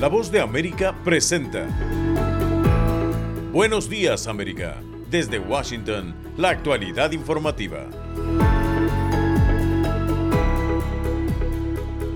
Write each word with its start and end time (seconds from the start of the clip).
La 0.00 0.08
voz 0.08 0.32
de 0.32 0.40
América 0.40 0.94
presenta. 1.04 1.68
Buenos 3.52 3.90
días 3.90 4.28
América. 4.28 4.80
Desde 5.10 5.38
Washington, 5.38 6.14
la 6.38 6.48
actualidad 6.48 7.12
informativa. 7.12 7.86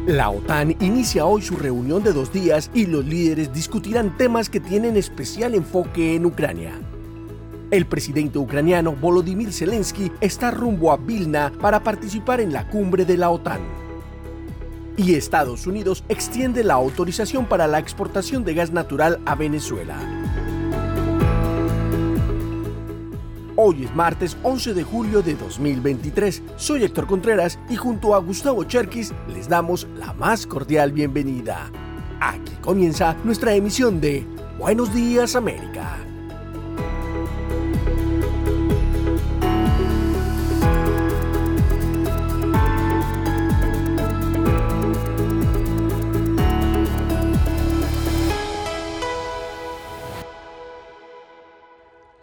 La 0.06 0.30
OTAN 0.30 0.70
inicia 0.80 1.26
hoy 1.26 1.42
su 1.42 1.56
reunión 1.56 2.02
de 2.02 2.14
dos 2.14 2.32
días 2.32 2.70
y 2.72 2.86
los 2.86 3.04
líderes 3.04 3.52
discutirán 3.52 4.16
temas 4.16 4.48
que 4.48 4.60
tienen 4.60 4.96
especial 4.96 5.54
enfoque 5.54 6.14
en 6.14 6.24
Ucrania. 6.24 6.72
El 7.70 7.84
presidente 7.84 8.38
ucraniano 8.38 8.92
Volodymyr 8.92 9.52
Zelensky 9.52 10.10
está 10.22 10.50
rumbo 10.50 10.90
a 10.90 10.96
Vilna 10.96 11.52
para 11.60 11.82
participar 11.82 12.40
en 12.40 12.50
la 12.50 12.66
cumbre 12.66 13.04
de 13.04 13.18
la 13.18 13.28
OTAN. 13.28 13.83
Y 14.96 15.14
Estados 15.14 15.66
Unidos 15.66 16.04
extiende 16.08 16.62
la 16.62 16.74
autorización 16.74 17.46
para 17.46 17.66
la 17.66 17.80
exportación 17.80 18.44
de 18.44 18.54
gas 18.54 18.70
natural 18.70 19.20
a 19.26 19.34
Venezuela. 19.34 19.96
Hoy 23.56 23.84
es 23.84 23.94
martes 23.94 24.36
11 24.42 24.74
de 24.74 24.82
julio 24.84 25.22
de 25.22 25.34
2023. 25.34 26.42
Soy 26.56 26.84
Héctor 26.84 27.06
Contreras 27.06 27.58
y 27.68 27.76
junto 27.76 28.14
a 28.14 28.18
Gustavo 28.18 28.64
Cherkis 28.64 29.12
les 29.32 29.48
damos 29.48 29.88
la 29.96 30.12
más 30.12 30.46
cordial 30.46 30.92
bienvenida. 30.92 31.70
Aquí 32.20 32.52
comienza 32.60 33.16
nuestra 33.24 33.54
emisión 33.54 34.00
de 34.00 34.26
Buenos 34.58 34.94
Días 34.94 35.34
América. 35.34 36.13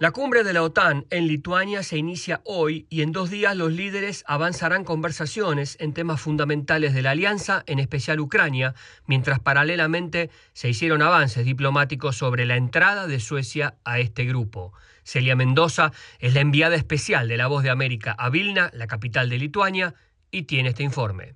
La 0.01 0.09
cumbre 0.09 0.43
de 0.43 0.51
la 0.51 0.63
OTAN 0.63 1.05
en 1.11 1.27
Lituania 1.27 1.83
se 1.83 1.95
inicia 1.95 2.41
hoy 2.43 2.87
y 2.89 3.03
en 3.03 3.11
dos 3.11 3.29
días 3.29 3.55
los 3.55 3.71
líderes 3.71 4.23
avanzarán 4.25 4.83
conversaciones 4.83 5.77
en 5.79 5.93
temas 5.93 6.19
fundamentales 6.19 6.95
de 6.95 7.03
la 7.03 7.11
alianza, 7.11 7.61
en 7.67 7.77
especial 7.77 8.19
Ucrania, 8.19 8.73
mientras 9.05 9.39
paralelamente 9.39 10.31
se 10.53 10.69
hicieron 10.69 11.03
avances 11.03 11.45
diplomáticos 11.45 12.17
sobre 12.17 12.47
la 12.47 12.55
entrada 12.55 13.05
de 13.05 13.19
Suecia 13.19 13.75
a 13.83 13.99
este 13.99 14.25
grupo. 14.25 14.73
Celia 15.03 15.35
Mendoza 15.35 15.91
es 16.17 16.33
la 16.33 16.41
enviada 16.41 16.75
especial 16.77 17.27
de 17.27 17.37
La 17.37 17.45
Voz 17.45 17.61
de 17.61 17.69
América 17.69 18.15
a 18.17 18.31
Vilna, 18.31 18.71
la 18.73 18.87
capital 18.87 19.29
de 19.29 19.37
Lituania, 19.37 19.93
y 20.31 20.43
tiene 20.43 20.69
este 20.69 20.81
informe. 20.81 21.35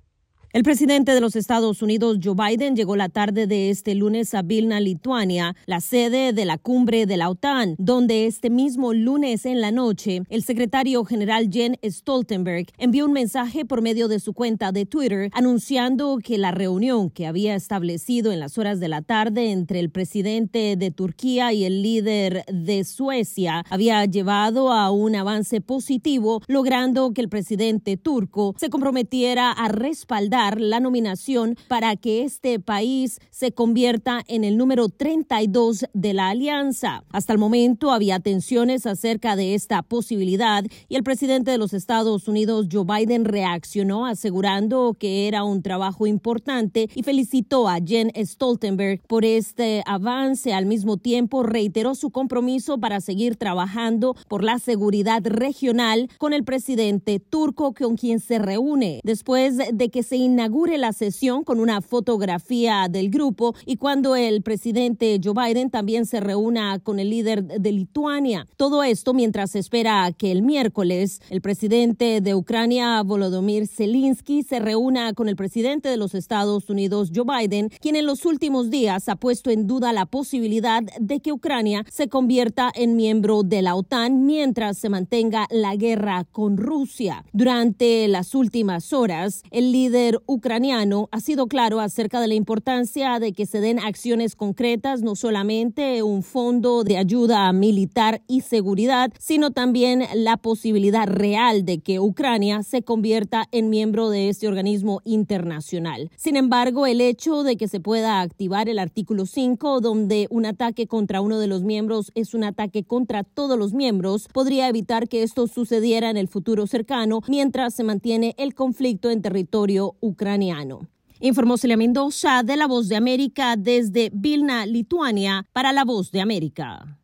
El 0.56 0.62
presidente 0.62 1.12
de 1.12 1.20
los 1.20 1.36
Estados 1.36 1.82
Unidos, 1.82 2.16
Joe 2.24 2.34
Biden, 2.34 2.76
llegó 2.76 2.96
la 2.96 3.10
tarde 3.10 3.46
de 3.46 3.68
este 3.68 3.94
lunes 3.94 4.32
a 4.32 4.40
Vilna, 4.40 4.80
Lituania, 4.80 5.54
la 5.66 5.82
sede 5.82 6.32
de 6.32 6.46
la 6.46 6.56
cumbre 6.56 7.04
de 7.04 7.18
la 7.18 7.28
OTAN, 7.28 7.74
donde 7.76 8.24
este 8.24 8.48
mismo 8.48 8.94
lunes 8.94 9.44
en 9.44 9.60
la 9.60 9.70
noche, 9.70 10.22
el 10.30 10.42
secretario 10.42 11.04
general 11.04 11.50
Jens 11.52 11.76
Stoltenberg 11.84 12.68
envió 12.78 13.04
un 13.04 13.12
mensaje 13.12 13.66
por 13.66 13.82
medio 13.82 14.08
de 14.08 14.18
su 14.18 14.32
cuenta 14.32 14.72
de 14.72 14.86
Twitter 14.86 15.28
anunciando 15.34 16.20
que 16.24 16.38
la 16.38 16.52
reunión 16.52 17.10
que 17.10 17.26
había 17.26 17.54
establecido 17.54 18.32
en 18.32 18.40
las 18.40 18.56
horas 18.56 18.80
de 18.80 18.88
la 18.88 19.02
tarde 19.02 19.50
entre 19.50 19.78
el 19.78 19.90
presidente 19.90 20.76
de 20.76 20.90
Turquía 20.90 21.52
y 21.52 21.66
el 21.66 21.82
líder 21.82 22.46
de 22.50 22.84
Suecia 22.84 23.62
había 23.68 24.02
llevado 24.06 24.72
a 24.72 24.90
un 24.90 25.16
avance 25.16 25.60
positivo, 25.60 26.40
logrando 26.46 27.12
que 27.12 27.20
el 27.20 27.28
presidente 27.28 27.98
turco 27.98 28.54
se 28.56 28.70
comprometiera 28.70 29.52
a 29.52 29.68
respaldar 29.68 30.45
la 30.54 30.80
nominación 30.80 31.56
para 31.68 31.96
que 31.96 32.22
este 32.22 32.60
país 32.60 33.18
se 33.30 33.52
convierta 33.52 34.22
en 34.28 34.44
el 34.44 34.56
número 34.56 34.88
32 34.88 35.86
de 35.92 36.14
la 36.14 36.28
alianza. 36.28 37.04
Hasta 37.10 37.32
el 37.32 37.38
momento 37.38 37.90
había 37.90 38.20
tensiones 38.20 38.86
acerca 38.86 39.36
de 39.36 39.54
esta 39.54 39.82
posibilidad 39.82 40.64
y 40.88 40.96
el 40.96 41.02
presidente 41.02 41.50
de 41.50 41.58
los 41.58 41.72
Estados 41.72 42.28
Unidos, 42.28 42.68
Joe 42.70 42.84
Biden, 42.84 43.24
reaccionó 43.24 44.06
asegurando 44.06 44.96
que 44.98 45.28
era 45.28 45.44
un 45.44 45.62
trabajo 45.62 46.06
importante 46.06 46.88
y 46.94 47.02
felicitó 47.02 47.68
a 47.68 47.78
Jen 47.84 48.12
Stoltenberg 48.16 49.00
por 49.06 49.24
este 49.24 49.82
avance. 49.86 50.52
Al 50.52 50.66
mismo 50.66 50.96
tiempo, 50.96 51.42
reiteró 51.42 51.94
su 51.94 52.10
compromiso 52.10 52.78
para 52.78 53.00
seguir 53.00 53.36
trabajando 53.36 54.14
por 54.28 54.44
la 54.44 54.58
seguridad 54.58 55.22
regional 55.24 56.08
con 56.18 56.32
el 56.32 56.44
presidente 56.44 57.20
turco 57.20 57.74
con 57.74 57.96
quien 57.96 58.20
se 58.20 58.38
reúne 58.38 59.00
después 59.04 59.56
de 59.72 59.88
que 59.90 60.02
se 60.02 60.16
inaugure 60.26 60.78
la 60.78 60.92
sesión 60.92 61.44
con 61.44 61.60
una 61.60 61.80
fotografía 61.80 62.88
del 62.90 63.10
grupo 63.10 63.54
y 63.64 63.76
cuando 63.76 64.14
el 64.16 64.42
presidente 64.42 65.18
Joe 65.22 65.32
Biden 65.34 65.70
también 65.70 66.06
se 66.06 66.20
reúna 66.20 66.78
con 66.80 66.98
el 66.98 67.10
líder 67.10 67.44
de 67.44 67.72
Lituania. 67.72 68.46
Todo 68.56 68.82
esto 68.82 69.14
mientras 69.14 69.52
se 69.52 69.58
espera 69.58 70.12
que 70.12 70.30
el 70.32 70.42
miércoles 70.42 71.20
el 71.30 71.40
presidente 71.40 72.20
de 72.20 72.34
Ucrania, 72.34 73.02
Volodymyr 73.02 73.66
Zelensky, 73.66 74.42
se 74.42 74.58
reúna 74.58 75.12
con 75.14 75.28
el 75.28 75.36
presidente 75.36 75.88
de 75.88 75.96
los 75.96 76.14
Estados 76.14 76.68
Unidos, 76.68 77.10
Joe 77.14 77.24
Biden, 77.24 77.70
quien 77.80 77.96
en 77.96 78.06
los 78.06 78.24
últimos 78.24 78.70
días 78.70 79.08
ha 79.08 79.16
puesto 79.16 79.50
en 79.50 79.66
duda 79.66 79.92
la 79.92 80.06
posibilidad 80.06 80.82
de 81.00 81.20
que 81.20 81.32
Ucrania 81.32 81.84
se 81.90 82.08
convierta 82.08 82.70
en 82.74 82.96
miembro 82.96 83.42
de 83.42 83.62
la 83.62 83.74
OTAN 83.74 84.26
mientras 84.26 84.78
se 84.78 84.88
mantenga 84.88 85.46
la 85.50 85.76
guerra 85.76 86.24
con 86.24 86.56
Rusia. 86.56 87.24
Durante 87.32 88.08
las 88.08 88.34
últimas 88.34 88.92
horas, 88.92 89.42
el 89.50 89.72
líder 89.72 90.15
ucraniano 90.26 91.08
ha 91.12 91.20
sido 91.20 91.46
claro 91.46 91.80
acerca 91.80 92.20
de 92.20 92.28
la 92.28 92.34
importancia 92.34 93.18
de 93.18 93.32
que 93.32 93.46
se 93.46 93.60
den 93.60 93.78
acciones 93.78 94.36
concretas, 94.36 95.02
no 95.02 95.16
solamente 95.16 96.02
un 96.02 96.22
fondo 96.22 96.84
de 96.84 96.96
ayuda 96.96 97.52
militar 97.52 98.22
y 98.26 98.40
seguridad, 98.40 99.12
sino 99.18 99.50
también 99.50 100.04
la 100.14 100.36
posibilidad 100.36 101.06
real 101.06 101.64
de 101.64 101.78
que 101.78 102.00
Ucrania 102.00 102.62
se 102.62 102.82
convierta 102.82 103.46
en 103.52 103.70
miembro 103.70 104.10
de 104.10 104.28
este 104.28 104.48
organismo 104.48 105.00
internacional. 105.04 106.10
Sin 106.16 106.36
embargo, 106.36 106.86
el 106.86 107.00
hecho 107.00 107.42
de 107.42 107.56
que 107.56 107.68
se 107.68 107.80
pueda 107.80 108.20
activar 108.20 108.68
el 108.68 108.78
artículo 108.78 109.26
5, 109.26 109.80
donde 109.80 110.26
un 110.30 110.46
ataque 110.46 110.86
contra 110.86 111.20
uno 111.20 111.38
de 111.38 111.46
los 111.46 111.62
miembros 111.62 112.12
es 112.14 112.34
un 112.34 112.44
ataque 112.44 112.84
contra 112.84 113.24
todos 113.24 113.58
los 113.58 113.72
miembros, 113.72 114.28
podría 114.32 114.68
evitar 114.68 115.08
que 115.08 115.22
esto 115.22 115.46
sucediera 115.46 116.10
en 116.10 116.16
el 116.16 116.28
futuro 116.28 116.66
cercano 116.66 117.20
mientras 117.28 117.74
se 117.74 117.84
mantiene 117.84 118.34
el 118.38 118.54
conflicto 118.54 119.10
en 119.10 119.22
territorio 119.22 119.96
ucraniano. 120.06 120.88
Informó 121.20 121.56
Celia 121.56 121.76
Mendoza 121.76 122.42
de 122.42 122.56
La 122.56 122.66
Voz 122.66 122.88
de 122.88 122.96
América 122.96 123.56
desde 123.56 124.10
Vilna, 124.12 124.66
Lituania, 124.66 125.46
para 125.52 125.72
La 125.72 125.84
Voz 125.84 126.10
de 126.10 126.20
América. 126.20 126.98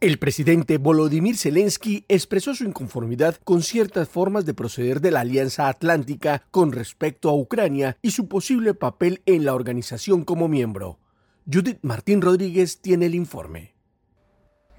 El 0.00 0.18
presidente 0.18 0.76
Volodymyr 0.76 1.36
Zelensky 1.36 2.04
expresó 2.08 2.54
su 2.54 2.64
inconformidad 2.64 3.36
con 3.44 3.62
ciertas 3.62 4.08
formas 4.08 4.44
de 4.44 4.52
proceder 4.52 5.00
de 5.00 5.10
la 5.10 5.20
Alianza 5.20 5.68
Atlántica 5.68 6.42
con 6.50 6.72
respecto 6.72 7.30
a 7.30 7.34
Ucrania 7.34 7.96
y 8.02 8.10
su 8.10 8.28
posible 8.28 8.74
papel 8.74 9.22
en 9.24 9.46
la 9.46 9.54
organización 9.54 10.24
como 10.24 10.48
miembro. 10.48 10.98
Judith 11.50 11.78
Martín 11.82 12.20
Rodríguez 12.20 12.80
tiene 12.82 13.06
el 13.06 13.14
informe. 13.14 13.75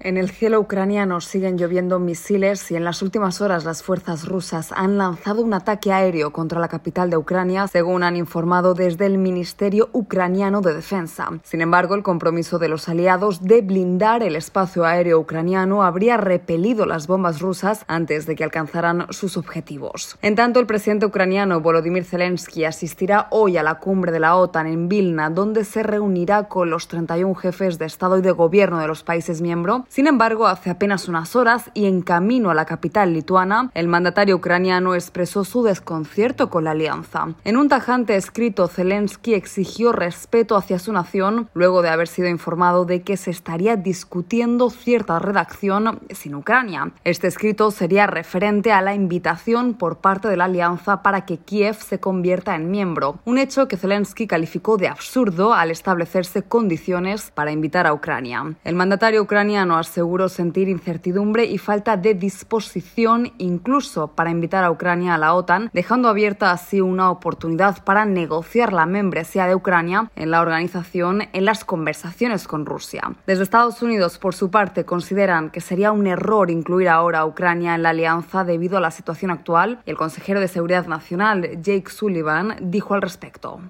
En 0.00 0.16
el 0.16 0.30
cielo 0.30 0.60
ucraniano 0.60 1.20
siguen 1.20 1.58
lloviendo 1.58 1.98
misiles 1.98 2.70
y 2.70 2.76
en 2.76 2.84
las 2.84 3.02
últimas 3.02 3.40
horas 3.40 3.64
las 3.64 3.82
fuerzas 3.82 4.28
rusas 4.28 4.70
han 4.70 4.96
lanzado 4.96 5.42
un 5.42 5.52
ataque 5.52 5.92
aéreo 5.92 6.32
contra 6.32 6.60
la 6.60 6.68
capital 6.68 7.10
de 7.10 7.16
Ucrania, 7.16 7.66
según 7.66 8.04
han 8.04 8.14
informado 8.14 8.74
desde 8.74 9.06
el 9.06 9.18
Ministerio 9.18 9.88
Ucraniano 9.92 10.60
de 10.60 10.72
Defensa. 10.72 11.30
Sin 11.42 11.62
embargo, 11.62 11.96
el 11.96 12.04
compromiso 12.04 12.60
de 12.60 12.68
los 12.68 12.88
aliados 12.88 13.42
de 13.42 13.60
blindar 13.60 14.22
el 14.22 14.36
espacio 14.36 14.84
aéreo 14.84 15.18
ucraniano 15.18 15.82
habría 15.82 16.16
repelido 16.16 16.86
las 16.86 17.08
bombas 17.08 17.40
rusas 17.40 17.84
antes 17.88 18.24
de 18.26 18.36
que 18.36 18.44
alcanzaran 18.44 19.06
sus 19.10 19.36
objetivos. 19.36 20.16
En 20.22 20.36
tanto, 20.36 20.60
el 20.60 20.66
presidente 20.66 21.06
ucraniano 21.06 21.60
Volodymyr 21.60 22.04
Zelensky 22.04 22.64
asistirá 22.64 23.26
hoy 23.30 23.56
a 23.56 23.64
la 23.64 23.80
cumbre 23.80 24.12
de 24.12 24.20
la 24.20 24.36
OTAN 24.36 24.68
en 24.68 24.88
Vilna, 24.88 25.28
donde 25.28 25.64
se 25.64 25.82
reunirá 25.82 26.44
con 26.44 26.70
los 26.70 26.86
31 26.86 27.34
jefes 27.34 27.78
de 27.78 27.86
Estado 27.86 28.16
y 28.16 28.22
de 28.22 28.30
Gobierno 28.30 28.78
de 28.78 28.86
los 28.86 29.02
países 29.02 29.40
miembros 29.40 29.87
sin 29.88 30.06
embargo, 30.06 30.46
hace 30.46 30.70
apenas 30.70 31.08
unas 31.08 31.34
horas 31.34 31.70
y 31.74 31.86
en 31.86 32.02
camino 32.02 32.50
a 32.50 32.54
la 32.54 32.66
capital 32.66 33.14
lituana, 33.14 33.70
el 33.74 33.88
mandatario 33.88 34.36
ucraniano 34.36 34.94
expresó 34.94 35.44
su 35.44 35.62
desconcierto 35.62 36.50
con 36.50 36.64
la 36.64 36.72
alianza. 36.72 37.28
En 37.44 37.56
un 37.56 37.68
tajante 37.68 38.14
escrito, 38.16 38.68
Zelensky 38.68 39.34
exigió 39.34 39.92
respeto 39.92 40.56
hacia 40.56 40.78
su 40.78 40.92
nación 40.92 41.48
luego 41.54 41.80
de 41.82 41.88
haber 41.88 42.08
sido 42.08 42.28
informado 42.28 42.84
de 42.84 43.02
que 43.02 43.16
se 43.16 43.30
estaría 43.30 43.76
discutiendo 43.76 44.70
cierta 44.70 45.18
redacción 45.18 46.00
sin 46.10 46.34
Ucrania. 46.34 46.92
Este 47.04 47.26
escrito 47.26 47.70
sería 47.70 48.06
referente 48.06 48.72
a 48.72 48.82
la 48.82 48.94
invitación 48.94 49.74
por 49.74 49.98
parte 49.98 50.28
de 50.28 50.36
la 50.36 50.44
alianza 50.44 51.02
para 51.02 51.24
que 51.24 51.38
Kiev 51.38 51.76
se 51.76 51.98
convierta 51.98 52.54
en 52.54 52.70
miembro, 52.70 53.18
un 53.24 53.38
hecho 53.38 53.68
que 53.68 53.76
Zelensky 53.76 54.26
calificó 54.26 54.76
de 54.76 54.88
absurdo 54.88 55.54
al 55.54 55.70
establecerse 55.70 56.42
condiciones 56.42 57.30
para 57.30 57.52
invitar 57.52 57.86
a 57.86 57.94
Ucrania. 57.94 58.54
El 58.64 58.74
mandatario 58.74 59.22
ucraniano 59.22 59.77
aseguró 59.78 60.28
sentir 60.28 60.68
incertidumbre 60.68 61.44
y 61.44 61.58
falta 61.58 61.96
de 61.96 62.14
disposición 62.14 63.32
incluso 63.38 64.08
para 64.08 64.30
invitar 64.30 64.64
a 64.64 64.70
Ucrania 64.70 65.14
a 65.14 65.18
la 65.18 65.34
OTAN, 65.34 65.70
dejando 65.72 66.08
abierta 66.08 66.50
así 66.52 66.80
una 66.80 67.10
oportunidad 67.10 67.84
para 67.84 68.04
negociar 68.04 68.72
la 68.72 68.86
membresía 68.86 69.46
de 69.46 69.54
Ucrania 69.54 70.10
en 70.16 70.30
la 70.30 70.40
organización 70.40 71.28
en 71.32 71.44
las 71.44 71.64
conversaciones 71.64 72.46
con 72.46 72.66
Rusia. 72.66 73.02
Desde 73.26 73.42
Estados 73.42 73.82
Unidos, 73.82 74.18
por 74.18 74.34
su 74.34 74.50
parte, 74.50 74.84
consideran 74.84 75.50
que 75.50 75.60
sería 75.60 75.92
un 75.92 76.06
error 76.06 76.50
incluir 76.50 76.88
ahora 76.88 77.20
a 77.20 77.26
Ucrania 77.26 77.74
en 77.74 77.82
la 77.82 77.90
alianza 77.90 78.44
debido 78.44 78.78
a 78.78 78.80
la 78.80 78.90
situación 78.90 79.30
actual. 79.30 79.80
El 79.86 79.96
consejero 79.96 80.40
de 80.40 80.48
Seguridad 80.48 80.86
Nacional, 80.86 81.62
Jake 81.62 81.90
Sullivan, 81.90 82.56
dijo 82.60 82.94
al 82.94 83.02
respecto. 83.02 83.60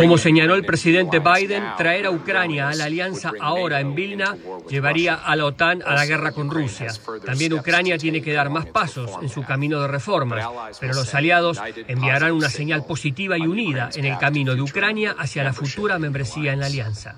Como 0.00 0.16
señaló 0.16 0.54
el 0.54 0.64
presidente 0.64 1.18
Biden, 1.18 1.62
traer 1.76 2.06
a 2.06 2.10
Ucrania 2.10 2.70
a 2.70 2.74
la 2.74 2.84
alianza 2.84 3.32
ahora 3.38 3.80
en 3.80 3.94
Vilna 3.94 4.34
llevaría 4.66 5.14
a 5.14 5.36
la 5.36 5.44
OTAN 5.44 5.82
a 5.84 5.94
la 5.94 6.06
guerra 6.06 6.32
con 6.32 6.50
Rusia. 6.50 6.86
También 7.22 7.52
Ucrania 7.52 7.98
tiene 7.98 8.22
que 8.22 8.32
dar 8.32 8.48
más 8.48 8.64
pasos 8.64 9.10
en 9.20 9.28
su 9.28 9.42
camino 9.42 9.78
de 9.82 9.88
reformas, 9.88 10.48
pero 10.80 10.94
los 10.94 11.14
aliados 11.14 11.60
enviarán 11.86 12.32
una 12.32 12.48
señal 12.48 12.86
positiva 12.86 13.36
y 13.36 13.42
unida 13.42 13.90
en 13.94 14.06
el 14.06 14.16
camino 14.16 14.54
de 14.54 14.62
Ucrania 14.62 15.14
hacia 15.18 15.44
la 15.44 15.52
futura 15.52 15.98
membresía 15.98 16.54
en 16.54 16.60
la 16.60 16.66
alianza. 16.66 17.16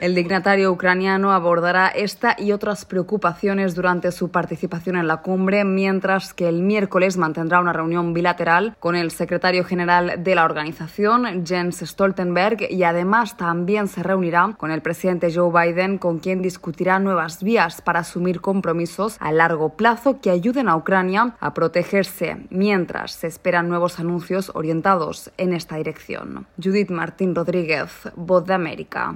El 0.00 0.14
dignatario 0.14 0.70
ucraniano 0.70 1.32
abordará 1.32 1.88
esta 1.88 2.36
y 2.38 2.52
otras 2.52 2.84
preocupaciones 2.84 3.74
durante 3.74 4.12
su 4.12 4.30
participación 4.30 4.96
en 4.96 5.08
la 5.08 5.18
cumbre, 5.18 5.64
mientras 5.64 6.34
que 6.34 6.48
el 6.48 6.62
miércoles 6.62 7.16
mantendrá 7.16 7.60
una 7.60 7.72
reunión 7.72 8.12
bilateral 8.12 8.76
con 8.78 8.94
el 8.94 9.10
secretario 9.10 9.64
general 9.64 10.22
de 10.22 10.34
la 10.34 10.44
organización, 10.44 11.46
Jens 11.46 11.80
Stoltenberg, 11.80 12.70
y 12.70 12.84
además 12.84 13.36
también 13.36 13.88
se 13.88 14.02
reunirá 14.02 14.54
con 14.56 14.70
el 14.70 14.82
presidente 14.82 15.32
Joe 15.34 15.50
Biden, 15.50 15.98
con 15.98 16.18
quien 16.18 16.42
discutirá 16.42 16.98
nuevas 16.98 17.42
vías 17.42 17.80
para 17.80 18.00
asumir 18.00 18.40
compromisos 18.40 19.16
a 19.20 19.32
largo 19.32 19.76
plazo 19.76 20.20
que 20.20 20.30
ayuden 20.30 20.68
a 20.68 20.76
Ucrania 20.76 21.36
a 21.40 21.54
protegerse, 21.54 22.46
mientras 22.50 23.12
se 23.12 23.26
esperan 23.26 23.68
nuevos 23.68 23.98
anuncios 23.98 24.52
orientados 24.54 25.30
en 25.36 25.52
esta 25.52 25.76
dirección. 25.76 26.46
Judith 26.62 26.90
Martín 26.90 27.34
Rodríguez, 27.34 27.90
Voz 28.14 28.44
de 28.44 28.54
América. 28.54 29.14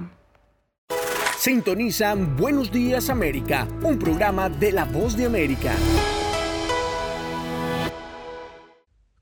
Sintonizan 1.39 2.35
Buenos 2.35 2.69
Días 2.69 3.09
América, 3.09 3.65
un 3.81 3.97
programa 3.97 4.49
de 4.49 4.73
La 4.73 4.83
Voz 4.83 5.15
de 5.15 5.25
América. 5.25 5.73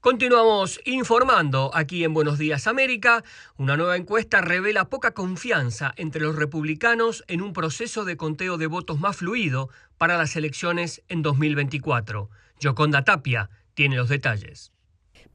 Continuamos 0.01 0.81
informando 0.85 1.69
aquí 1.75 2.03
en 2.03 2.15
Buenos 2.15 2.39
Días 2.39 2.65
América. 2.65 3.23
Una 3.57 3.77
nueva 3.77 3.97
encuesta 3.97 4.41
revela 4.41 4.89
poca 4.89 5.11
confianza 5.11 5.93
entre 5.95 6.23
los 6.23 6.35
republicanos 6.35 7.23
en 7.27 7.43
un 7.43 7.53
proceso 7.53 8.03
de 8.03 8.17
conteo 8.17 8.57
de 8.57 8.65
votos 8.65 8.99
más 8.99 9.17
fluido 9.17 9.69
para 9.99 10.17
las 10.17 10.35
elecciones 10.35 11.03
en 11.09 11.21
2024. 11.21 12.31
Yoconda 12.59 13.03
Tapia 13.03 13.51
tiene 13.75 13.95
los 13.95 14.09
detalles. 14.09 14.71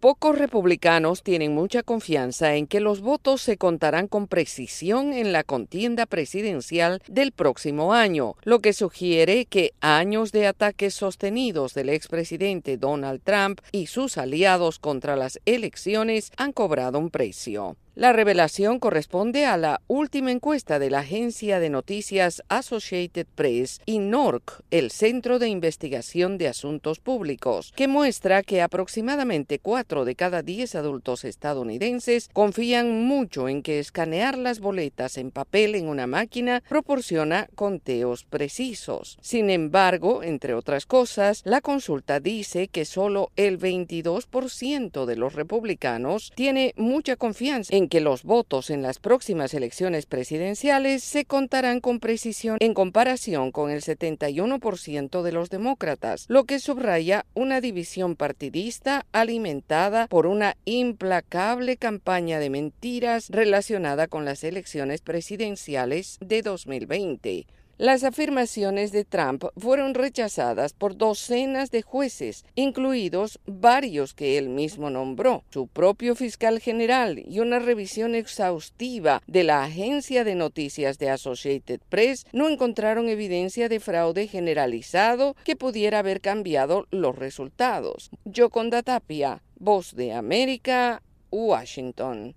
Pocos 0.03 0.37
republicanos 0.37 1.23
tienen 1.23 1.55
mucha 1.55 1.85
confianza 1.85 2.57
en 2.57 2.67
que 2.67 2.81
los 2.81 3.03
votos 3.03 3.41
se 3.41 3.57
contarán 3.57 4.09
con 4.09 4.27
precisión 4.27 5.13
en 5.13 5.33
la 5.33 5.45
contienda 5.45 6.07
presidencial 6.07 7.01
del 7.07 7.31
próximo 7.31 7.95
año, 7.95 8.35
lo 8.43 8.59
que 8.59 8.73
sugiere 8.73 9.45
que 9.47 9.75
años 9.81 10.33
de 10.33 10.49
ataques 10.49 10.95
sostenidos 10.95 11.75
del 11.75 11.89
expresidente 11.89 12.79
Donald 12.79 13.21
Trump 13.23 13.61
y 13.71 13.87
sus 13.87 14.19
aliados 14.19 14.81
contra 14.81 15.15
las 15.15 15.39
elecciones 15.45 16.33
han 16.37 16.51
cobrado 16.51 16.99
un 16.99 17.11
precio. 17.11 17.77
La 17.95 18.15
revelación 18.15 18.79
corresponde 18.79 19.45
a 19.45 19.59
la 19.59 19.83
última 19.87 20.31
encuesta 20.31 20.79
de 20.79 20.89
la 20.89 21.01
agencia 21.01 21.61
de 21.61 21.69
noticias 21.69 22.43
Associated 22.49 23.27
Press 23.35 23.83
y 23.85 23.99
NORC, 23.99 24.63
el 24.71 24.91
Centro 24.91 25.39
de 25.39 25.49
Investigación 25.49 26.39
de 26.39 26.49
Asuntos 26.49 27.01
Públicos, 27.01 27.71
que 27.77 27.89
muestra 27.89 28.43
que 28.43 28.63
aproximadamente 28.63 29.59
4 29.59 30.07
de 30.07 30.15
cada 30.15 30.41
10 30.41 30.75
adultos 30.77 31.27
estadounidenses 31.27 32.31
confían 32.33 33.05
mucho 33.05 33.47
en 33.51 33.63
que 33.63 33.79
escanear 33.79 34.39
las 34.39 34.61
boletas 34.61 35.19
en 35.19 35.31
papel 35.31 35.75
en 35.75 35.87
una 35.87 36.07
máquina 36.07 36.63
proporciona 36.67 37.47
conteos 37.55 38.25
precisos. 38.25 39.19
Sin 39.21 39.51
embargo, 39.51 40.23
entre 40.23 40.55
otras 40.55 40.87
cosas, 40.87 41.43
la 41.45 41.61
consulta 41.61 42.21
dice 42.21 42.69
que 42.69 42.87
solo 42.87 43.33
el 43.37 43.59
22% 43.59 45.05
de 45.05 45.17
los 45.17 45.35
republicanos 45.35 46.33
tiene 46.35 46.73
mucha 46.79 47.17
confianza 47.17 47.77
en 47.77 47.82
que 47.89 48.01
los 48.01 48.23
votos 48.23 48.71
en 48.71 48.83
las 48.83 48.99
próximas 48.99 49.55
elecciones 49.55 50.07
presidenciales 50.07 51.03
se 51.03 51.25
contarán 51.25 51.81
con 51.81 52.01
precisión 52.01 52.57
en 52.61 52.75
comparación 52.75 53.53
con 53.53 53.71
el 53.71 53.83
71% 53.83 55.23
de 55.23 55.33
los 55.33 55.51
demócratas, 55.51 56.27
lo 56.29 56.45
que 56.45 56.59
subraya 56.59 57.25
una 57.35 57.61
división 57.61 58.17
partidista 58.17 59.07
alimentada 59.13 60.07
por 60.09 60.27
una 60.27 60.57
implacable 60.65 61.77
campaña 61.77 62.39
de 62.39 62.51
mentiras 62.51 63.29
relacionada 63.31 64.09
con 64.09 64.25
las 64.25 64.45
elecciones 64.45 65.01
presidenciales 65.01 66.19
de 66.21 66.43
2020. 66.43 67.47
Las 67.79 68.05
afirmaciones 68.05 68.93
de 68.93 69.05
Trump 69.05 69.45
fueron 69.57 69.95
rechazadas 69.95 70.73
por 70.73 70.97
docenas 70.97 71.71
de 71.71 71.83
jueces, 71.83 72.45
incluidos 72.55 73.41
varios 73.47 74.15
que 74.15 74.39
él 74.39 74.51
mismo 74.51 74.91
nombró. 74.91 75.43
Su 75.51 75.67
propio 75.67 76.15
fiscal 76.15 76.61
general 76.61 77.23
y 77.27 77.41
una 77.41 77.59
revisión 77.59 78.15
exhaustiva 78.15 79.23
de 79.27 79.45
la 79.45 79.65
agencia 79.65 80.23
de 80.23 80.35
noticias 80.35 80.99
de 80.99 81.11
Associated 81.11 81.81
Press 81.89 82.27
no 82.33 82.49
encontraron 82.49 83.09
evidencia 83.09 83.69
de 83.69 83.81
fraude 83.81 84.29
generalizado 84.29 85.35
que 85.45 85.57
pudiera 85.57 86.01
haber 86.01 86.21
cambiado 86.21 86.87
los 86.91 87.17
resultados. 87.17 88.11
Yoconda 88.25 88.83
Tapia, 88.83 89.43
Voz 89.59 89.95
de 89.97 90.13
América, 90.13 91.03
Washington. 91.31 92.35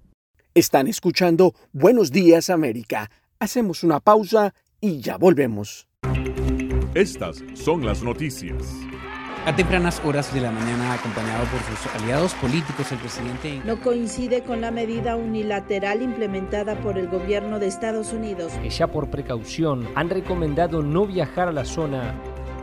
Están 0.54 0.88
escuchando 0.88 1.54
Buenos 1.74 2.12
Días 2.12 2.50
América. 2.50 3.12
Hacemos 3.40 3.84
una 3.84 4.00
pausa 4.00 4.54
y 4.82 5.02
ya 5.02 5.18
volvemos. 5.18 5.88
Estas 6.94 7.44
son 7.56 7.86
las 7.86 8.04
noticias. 8.04 8.64
A 9.46 9.56
tempranas 9.56 10.02
horas 10.04 10.34
de 10.34 10.42
la 10.42 10.50
mañana, 10.50 10.94
acompañado 10.94 11.46
por 11.46 11.60
sus 11.62 12.02
aliados 12.02 12.34
políticos, 12.34 12.92
el 12.92 12.98
presidente... 12.98 13.62
No 13.64 13.80
coincide 13.80 14.42
con 14.42 14.60
la 14.60 14.72
medida 14.72 15.16
unilateral 15.16 16.02
implementada 16.02 16.80
por 16.80 16.98
el 16.98 17.08
gobierno 17.08 17.60
de 17.60 17.68
Estados 17.68 18.12
Unidos. 18.12 18.54
Que 18.64 18.72
ya 18.72 18.88
por 18.88 19.12
precaución 19.12 19.88
han 19.94 20.10
recomendado 20.10 20.82
no 20.82 21.06
viajar 21.06 21.50
a 21.50 21.52
la 21.52 21.64
zona 21.64 22.16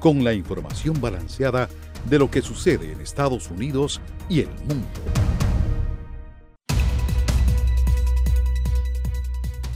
con 0.00 0.24
la 0.24 0.32
información 0.32 1.00
balanceada 1.00 1.68
de 2.08 2.18
lo 2.18 2.30
que 2.30 2.42
sucede 2.42 2.92
en 2.92 3.00
Estados 3.00 3.50
Unidos 3.50 4.00
y 4.28 4.40
el 4.40 4.48
mundo. 4.66 4.88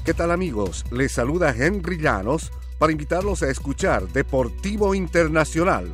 ¿Qué 0.05 0.13
tal 0.13 0.31
amigos? 0.31 0.85
Les 0.91 1.13
saluda 1.13 1.55
Henry 1.57 1.99
Llanos 1.99 2.51
para 2.79 2.93
invitarlos 2.93 3.43
a 3.43 3.51
escuchar 3.51 4.09
Deportivo 4.09 4.95
Internacional. 4.95 5.93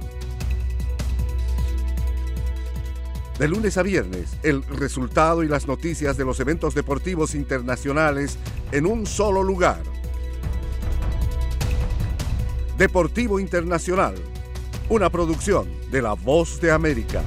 De 3.39 3.49
lunes 3.49 3.79
a 3.79 3.83
viernes, 3.83 4.37
el 4.43 4.63
resultado 4.65 5.43
y 5.43 5.49
las 5.49 5.67
noticias 5.67 6.17
de 6.17 6.25
los 6.25 6.41
eventos 6.41 6.75
deportivos 6.75 7.35
internacionales 7.35 8.39
en 8.71 8.87
un 8.87 9.07
solo 9.07 9.43
lugar 9.43 9.90
Deportivo 12.81 13.39
Internacional, 13.39 14.15
una 14.89 15.11
producción 15.11 15.69
de 15.91 16.01
La 16.01 16.15
Voz 16.15 16.63
de 16.63 16.71
América. 16.71 17.23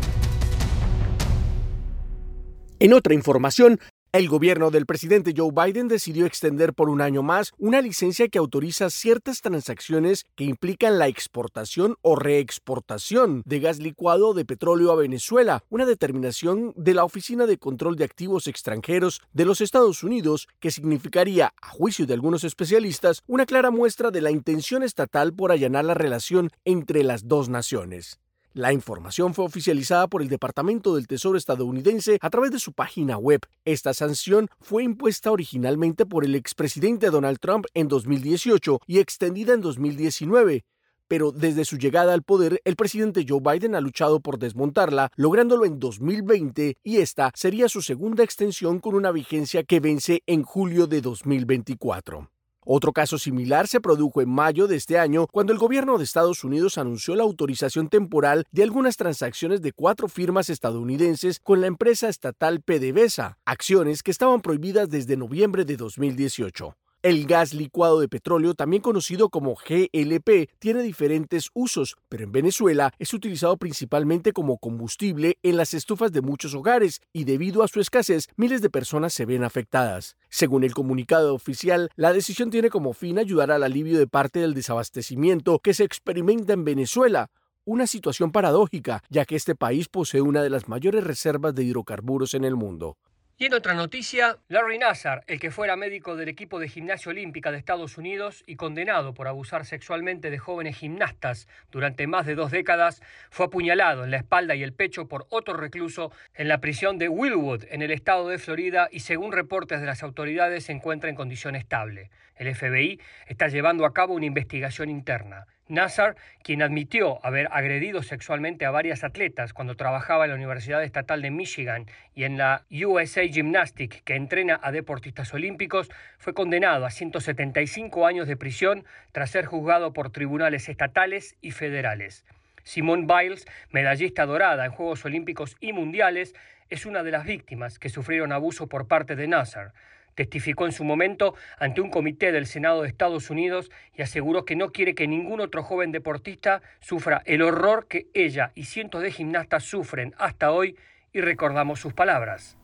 En 2.80 2.92
otra 2.92 3.14
información, 3.14 3.80
el 4.14 4.30
gobierno 4.30 4.70
del 4.70 4.86
presidente 4.86 5.34
Joe 5.36 5.50
Biden 5.52 5.88
decidió 5.88 6.28
extender 6.28 6.76
por 6.76 6.88
un 6.88 7.02
año 7.02 7.24
más 7.24 7.52
una 7.58 7.82
licencia 7.82 8.28
que 8.28 8.38
autoriza 8.38 8.92
ciertas 8.92 9.42
transacciones 9.42 10.28
que 10.36 10.44
implican 10.44 11.00
la 11.00 11.08
exportación 11.08 11.96
o 12.04 12.16
reexportación 12.16 13.42
de 13.48 13.60
gas 13.60 13.80
licuado 13.80 14.36
de 14.36 14.46
petróleo 14.46 14.92
a 14.92 14.96
Venezuela, 14.96 15.64
una 15.72 15.88
determinación 15.88 16.74
de 16.76 16.94
la 16.94 17.06
Oficina 17.06 17.48
de 17.48 17.58
Control 17.58 17.96
de 17.96 18.04
Activos 18.04 18.46
Extranjeros 18.46 19.20
de 19.34 19.46
los 19.46 19.62
Estados 19.62 20.04
Unidos 20.04 20.48
que 20.60 20.70
significaría, 20.70 21.52
a 21.60 21.70
juicio 21.70 22.06
de 22.06 22.14
algunos 22.14 22.44
especialistas, 22.44 23.24
una 23.26 23.48
clara 23.48 23.72
muestra 23.72 24.12
de 24.12 24.22
la 24.22 24.30
intención 24.30 24.84
estatal 24.84 25.34
por 25.34 25.52
allanar 25.52 25.86
la 25.86 25.96
relación 25.96 26.52
entre 26.66 27.04
las 27.04 27.28
dos 27.28 27.50
naciones. 27.50 28.20
La 28.56 28.72
información 28.72 29.34
fue 29.34 29.46
oficializada 29.46 30.08
por 30.08 30.22
el 30.22 30.30
Departamento 30.30 30.94
del 30.94 31.08
Tesoro 31.08 31.40
estadounidense 31.40 32.20
a 32.22 32.30
través 32.30 32.52
de 32.52 32.60
su 32.60 32.72
página 32.72 33.18
web. 33.18 33.42
Esta 33.66 33.96
sanción 33.96 34.48
fue 34.62 34.84
impuesta 34.84 35.32
originalmente 35.32 36.06
por 36.06 36.24
el 36.24 36.36
expresidente 36.36 37.10
Donald 37.10 37.40
Trump 37.40 37.66
en 37.74 37.88
2018 37.88 38.80
y 38.86 39.00
extendida 39.00 39.56
en 39.56 39.62
2019 39.62 40.66
pero 41.10 41.32
desde 41.32 41.66
su 41.66 41.78
llegada 41.78 42.14
al 42.14 42.24
poder, 42.24 42.60
el 42.66 42.76
presidente 42.76 43.24
Joe 43.28 43.40
Biden 43.40 43.76
ha 43.76 43.82
luchado 43.82 44.20
por 44.20 44.40
desmontarla, 44.40 45.12
lográndolo 45.16 45.66
en 45.66 45.78
2020 45.78 46.78
y 46.82 46.98
esta 46.98 47.32
sería 47.36 47.70
su 47.70 47.84
segunda 47.84 48.24
extensión 48.24 48.80
con 48.80 48.96
una 48.96 49.12
vigencia 49.12 49.64
que 49.64 49.80
vence 49.80 50.24
en 50.26 50.42
julio 50.42 50.88
de 50.88 51.02
2024. 51.02 52.33
Otro 52.66 52.94
caso 52.94 53.18
similar 53.18 53.68
se 53.68 53.82
produjo 53.82 54.22
en 54.22 54.30
mayo 54.30 54.68
de 54.68 54.76
este 54.76 54.98
año 54.98 55.28
cuando 55.32 55.54
el 55.54 55.60
gobierno 55.60 55.98
de 55.98 56.04
Estados 56.04 56.44
Unidos 56.44 56.78
anunció 56.78 57.16
la 57.16 57.24
autorización 57.24 57.90
temporal 57.90 58.46
de 58.52 58.64
algunas 58.64 58.98
transacciones 58.98 59.62
de 59.62 59.74
cuatro 59.74 60.08
firmas 60.08 60.50
estadounidenses 60.50 61.40
con 61.40 61.62
la 61.62 61.68
empresa 61.68 62.10
estatal 62.10 62.62
PDVSA, 62.62 63.38
acciones 63.46 64.04
que 64.04 64.12
estaban 64.12 64.42
prohibidas 64.42 64.90
desde 64.90 65.18
noviembre 65.18 65.66
de 65.66 65.78
2018. 65.78 66.76
El 67.04 67.26
gas 67.28 67.54
licuado 67.54 68.00
de 68.00 68.08
petróleo, 68.08 68.54
también 68.54 68.82
conocido 68.82 69.28
como 69.28 69.56
GLP, 69.56 70.50
tiene 70.58 70.82
diferentes 70.84 71.50
usos, 71.54 71.98
pero 72.08 72.24
en 72.24 72.32
Venezuela 72.32 72.94
es 72.98 73.14
utilizado 73.14 73.58
principalmente 73.58 74.32
como 74.32 74.58
combustible 74.58 75.38
en 75.44 75.58
las 75.58 75.74
estufas 75.74 76.14
de 76.14 76.22
muchos 76.22 76.56
hogares 76.56 77.02
y 77.12 77.26
debido 77.26 77.62
a 77.62 77.68
su 77.68 77.82
escasez 77.82 78.30
miles 78.38 78.62
de 78.62 78.70
personas 78.70 79.14
se 79.14 79.26
ven 79.26 79.44
afectadas. 79.44 80.16
Según 80.30 80.64
el 80.64 80.74
comunicado 80.74 81.36
oficial, 81.36 81.90
la 81.98 82.14
decisión 82.14 82.52
tiene 82.52 82.70
como 82.70 82.94
fin 82.94 83.20
ayudar 83.20 83.52
al 83.52 83.64
alivio 83.64 84.00
de 84.00 84.08
parte 84.08 84.40
del 84.40 84.54
desabastecimiento 84.54 85.60
que 85.60 85.74
se 85.74 85.84
experimenta 85.84 86.54
en 86.54 86.64
Venezuela, 86.64 87.32
una 87.66 87.86
situación 87.86 88.32
paradójica, 88.32 89.04
ya 89.10 89.26
que 89.26 89.36
este 89.36 89.56
país 89.56 89.90
posee 89.90 90.22
una 90.22 90.42
de 90.42 90.50
las 90.50 90.70
mayores 90.70 91.04
reservas 91.04 91.54
de 91.54 91.66
hidrocarburos 91.66 92.34
en 92.34 92.46
el 92.46 92.56
mundo. 92.56 92.96
Y 93.44 93.54
otra 93.54 93.74
noticia, 93.74 94.38
Larry 94.48 94.78
Nassar, 94.78 95.26
el 95.28 95.38
que 95.38 95.52
fuera 95.52 95.76
médico 95.76 96.16
del 96.16 96.30
equipo 96.30 96.62
de 96.62 96.70
gimnasia 96.70 97.10
olímpica 97.10 97.52
de 97.52 97.58
Estados 97.58 97.98
Unidos 97.98 98.42
y 98.48 98.56
condenado 98.56 99.14
por 99.14 99.28
abusar 99.28 99.66
sexualmente 99.66 100.32
de 100.32 100.38
jóvenes 100.38 100.78
gimnastas 100.78 101.50
durante 101.70 102.08
más 102.08 102.26
de 102.26 102.36
dos 102.36 102.52
décadas, 102.52 103.02
fue 103.32 103.48
apuñalado 103.48 104.06
en 104.06 104.12
la 104.12 104.18
espalda 104.18 104.56
y 104.56 104.64
el 104.64 104.72
pecho 104.72 105.10
por 105.10 105.26
otro 105.28 105.58
recluso 105.58 106.14
en 106.36 106.48
la 106.48 106.62
prisión 106.62 106.98
de 106.98 107.10
Willwood, 107.10 107.66
en 107.70 107.82
el 107.82 107.92
estado 107.92 108.30
de 108.30 108.38
Florida, 108.38 108.88
y 108.90 109.02
según 109.02 109.34
reportes 109.34 109.82
de 109.82 109.88
las 109.88 110.04
autoridades 110.04 110.64
se 110.64 110.72
encuentra 110.72 111.10
en 111.10 111.18
condición 111.18 111.58
estable. 111.58 112.12
El 112.38 112.56
FBI 112.56 113.02
está 113.28 113.50
llevando 113.50 113.86
a 113.86 113.92
cabo 113.94 114.14
una 114.14 114.26
investigación 114.26 114.90
interna. 114.90 115.48
Nassar, 115.70 116.18
quien 116.44 116.62
admitió 116.62 117.26
haber 117.26 117.48
agredido 117.52 118.04
sexualmente 118.04 118.66
a 118.66 118.72
varias 118.72 119.04
atletas 119.04 119.54
cuando 119.54 119.76
trabajaba 119.76 120.26
en 120.26 120.32
la 120.32 120.36
Universidad 120.36 120.84
Estatal 120.84 121.22
de 121.22 121.32
Michigan 121.32 121.86
y 122.14 122.26
en 122.26 122.38
la 122.38 122.66
USA 122.70 123.22
Gymnastics, 123.22 124.02
que 124.02 124.16
entrena 124.16 124.60
a 124.62 124.72
deportistas 124.72 125.34
olímpicos, 125.34 125.90
fue 126.18 126.34
condenado 126.34 126.86
a 126.86 126.92
175 126.92 128.06
años 128.06 128.28
de 128.28 128.36
prisión 128.36 128.84
tras 129.14 129.32
ser 129.32 129.46
juzgado 129.46 129.94
por 129.94 130.12
tribunales 130.12 130.68
estatales 130.68 131.38
y 131.42 131.52
federales. 131.52 132.26
Simone 132.64 133.06
Biles, 133.06 133.46
medallista 133.72 134.26
dorada 134.26 134.66
en 134.66 134.72
Juegos 134.72 135.06
Olímpicos 135.06 135.56
y 135.62 135.72
Mundiales, 135.72 136.34
es 136.70 136.86
una 136.86 137.04
de 137.04 137.12
las 137.12 137.26
víctimas 137.26 137.80
que 137.80 137.90
sufrieron 137.90 138.32
abuso 138.32 138.68
por 138.68 138.88
parte 138.88 139.16
de 139.16 139.28
Nassar. 139.28 139.74
Testificó 140.16 140.66
en 140.66 140.72
su 140.72 140.84
momento 140.84 141.36
ante 141.60 141.82
un 141.82 141.90
comité 141.90 142.32
del 142.32 142.46
Senado 142.46 142.82
de 142.82 142.88
Estados 142.88 143.30
Unidos 143.30 143.72
y 143.96 144.02
aseguró 144.02 144.46
que 144.46 144.56
no 144.56 144.72
quiere 144.72 144.96
que 144.96 145.08
ningún 145.08 145.40
otro 145.40 145.64
joven 145.64 145.92
deportista 145.92 146.62
sufra 146.80 147.22
el 147.26 147.42
horror 147.42 147.88
que 147.88 148.08
ella 148.14 148.52
y 148.56 148.66
cientos 148.66 149.02
de 149.02 149.12
gimnastas 149.12 149.64
sufren 149.64 150.14
hasta 150.18 150.52
hoy 150.52 150.78
y 151.12 151.22
recordamos 151.22 151.80
sus 151.80 151.94
palabras. 151.94 152.58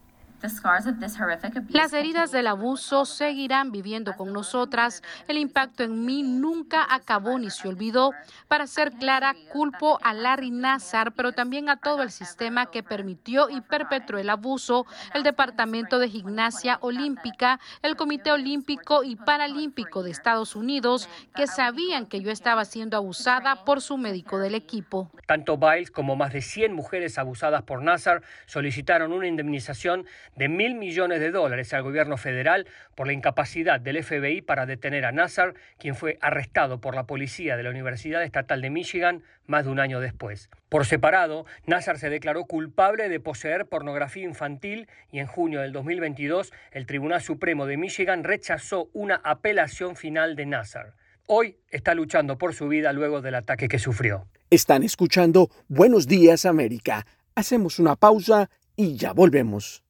Las 1.68 1.92
heridas 1.92 2.30
del 2.30 2.46
abuso 2.46 3.04
seguirán 3.04 3.72
viviendo 3.72 4.14
con 4.14 4.32
nosotras. 4.32 5.02
El 5.28 5.36
impacto 5.36 5.82
en 5.82 6.06
mí 6.06 6.22
nunca 6.22 6.86
acabó 6.88 7.38
ni 7.38 7.50
se 7.50 7.68
olvidó. 7.68 8.12
Para 8.48 8.66
ser 8.66 8.92
clara, 8.92 9.34
culpo 9.52 9.98
a 10.02 10.14
Larry 10.14 10.50
Nassar, 10.50 11.12
pero 11.12 11.32
también 11.32 11.68
a 11.68 11.76
todo 11.76 12.02
el 12.02 12.10
sistema 12.10 12.70
que 12.70 12.82
permitió 12.82 13.50
y 13.50 13.60
perpetró 13.60 14.18
el 14.18 14.30
abuso, 14.30 14.86
el 15.14 15.22
Departamento 15.22 15.98
de 15.98 16.08
Gimnasia 16.08 16.78
Olímpica, 16.80 17.60
el 17.82 17.96
Comité 17.96 18.32
Olímpico 18.32 19.04
y 19.04 19.16
Paralímpico 19.16 20.02
de 20.02 20.10
Estados 20.10 20.56
Unidos, 20.56 21.08
que 21.34 21.46
sabían 21.46 22.06
que 22.06 22.20
yo 22.22 22.30
estaba 22.30 22.64
siendo 22.64 22.96
abusada 22.96 23.64
por 23.64 23.82
su 23.82 23.98
médico 23.98 24.38
del 24.38 24.54
equipo. 24.54 25.10
Tanto 25.26 25.58
Biles 25.58 25.90
como 25.90 26.16
más 26.16 26.32
de 26.32 26.40
100 26.40 26.72
mujeres 26.72 27.18
abusadas 27.18 27.62
por 27.62 27.82
Nassar 27.82 28.22
solicitaron 28.46 29.12
una 29.12 29.26
indemnización 29.26 30.06
de 30.40 30.48
mil 30.48 30.74
millones 30.74 31.20
de 31.20 31.32
dólares 31.32 31.74
al 31.74 31.82
gobierno 31.82 32.16
federal 32.16 32.66
por 32.94 33.06
la 33.06 33.12
incapacidad 33.12 33.78
del 33.78 34.02
FBI 34.02 34.40
para 34.40 34.64
detener 34.64 35.04
a 35.04 35.12
Nassar, 35.12 35.52
quien 35.78 35.94
fue 35.94 36.16
arrestado 36.22 36.80
por 36.80 36.94
la 36.94 37.04
policía 37.04 37.58
de 37.58 37.62
la 37.62 37.68
Universidad 37.68 38.22
Estatal 38.24 38.62
de 38.62 38.70
Michigan 38.70 39.22
más 39.44 39.66
de 39.66 39.70
un 39.70 39.78
año 39.78 40.00
después. 40.00 40.48
Por 40.70 40.86
separado, 40.86 41.44
Nassar 41.66 41.98
se 41.98 42.08
declaró 42.08 42.46
culpable 42.46 43.10
de 43.10 43.20
poseer 43.20 43.66
pornografía 43.66 44.24
infantil 44.24 44.88
y 45.12 45.18
en 45.18 45.26
junio 45.26 45.60
del 45.60 45.72
2022 45.72 46.54
el 46.72 46.86
Tribunal 46.86 47.20
Supremo 47.20 47.66
de 47.66 47.76
Michigan 47.76 48.24
rechazó 48.24 48.88
una 48.94 49.16
apelación 49.16 49.94
final 49.94 50.36
de 50.36 50.46
Nassar. 50.46 50.94
Hoy 51.26 51.58
está 51.68 51.92
luchando 51.92 52.38
por 52.38 52.54
su 52.54 52.66
vida 52.66 52.94
luego 52.94 53.20
del 53.20 53.34
ataque 53.34 53.68
que 53.68 53.78
sufrió. 53.78 54.26
Están 54.48 54.84
escuchando 54.84 55.50
Buenos 55.68 56.06
Días 56.06 56.46
América. 56.46 57.04
Hacemos 57.34 57.78
una 57.78 57.94
pausa 57.94 58.48
y 58.74 58.96
ya 58.96 59.12
volvemos. 59.12 59.84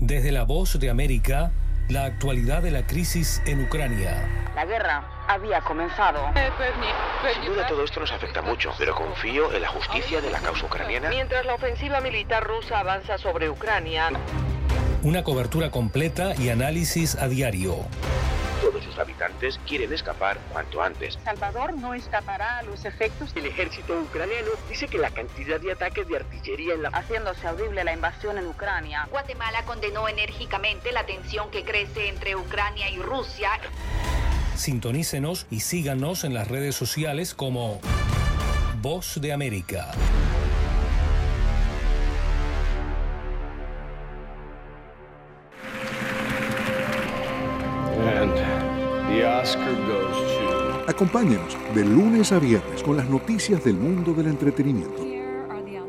Desde 0.00 0.32
la 0.32 0.44
voz 0.44 0.78
de 0.78 0.88
América, 0.88 1.52
la 1.90 2.06
actualidad 2.06 2.62
de 2.62 2.70
la 2.70 2.86
crisis 2.86 3.42
en 3.44 3.62
Ucrania. 3.62 4.26
La 4.54 4.64
guerra 4.64 5.04
había 5.28 5.60
comenzado. 5.60 6.20
Sin 7.34 7.44
duda 7.44 7.66
todo 7.66 7.84
esto 7.84 8.00
nos 8.00 8.10
afecta 8.10 8.40
mucho, 8.40 8.72
pero 8.78 8.94
confío 8.94 9.52
en 9.52 9.60
la 9.60 9.68
justicia 9.68 10.22
de 10.22 10.30
la 10.30 10.38
causa 10.40 10.64
ucraniana. 10.64 11.10
Mientras 11.10 11.44
la 11.44 11.52
ofensiva 11.52 12.00
militar 12.00 12.44
rusa 12.44 12.78
avanza 12.78 13.18
sobre 13.18 13.50
Ucrania. 13.50 14.08
Una 15.02 15.22
cobertura 15.22 15.70
completa 15.70 16.32
y 16.34 16.48
análisis 16.48 17.16
a 17.16 17.28
diario. 17.28 17.76
Todos 18.60 18.84
sus 18.84 18.98
habitantes 18.98 19.58
quieren 19.66 19.92
escapar 19.92 20.38
cuanto 20.52 20.82
antes. 20.82 21.18
Salvador 21.24 21.74
no 21.74 21.94
escapará 21.94 22.58
a 22.58 22.62
los 22.62 22.84
efectos. 22.84 23.32
El 23.34 23.46
ejército 23.46 23.98
ucraniano 23.98 24.50
dice 24.68 24.86
que 24.88 24.98
la 24.98 25.10
cantidad 25.10 25.60
de 25.60 25.72
ataques 25.72 26.06
de 26.06 26.16
artillería 26.16 26.74
en 26.74 26.82
la... 26.82 26.88
Haciéndose 26.90 27.46
audible 27.46 27.82
la 27.84 27.94
invasión 27.94 28.36
en 28.38 28.46
Ucrania. 28.46 29.08
Guatemala 29.10 29.64
condenó 29.64 30.08
enérgicamente 30.08 30.92
la 30.92 31.06
tensión 31.06 31.50
que 31.50 31.64
crece 31.64 32.08
entre 32.08 32.36
Ucrania 32.36 32.90
y 32.90 32.98
Rusia. 32.98 33.50
Sintonícenos 34.56 35.46
y 35.50 35.60
síganos 35.60 36.24
en 36.24 36.34
las 36.34 36.48
redes 36.48 36.74
sociales 36.74 37.34
como 37.34 37.80
Voz 38.82 39.20
de 39.20 39.32
América. 39.32 39.92
Acompáñenos 50.86 51.56
de 51.74 51.84
lunes 51.84 52.30
a 52.32 52.38
viernes 52.38 52.82
con 52.82 52.96
las 52.96 53.08
noticias 53.08 53.64
del 53.64 53.74
mundo 53.74 54.12
del 54.12 54.26
entretenimiento. 54.26 55.02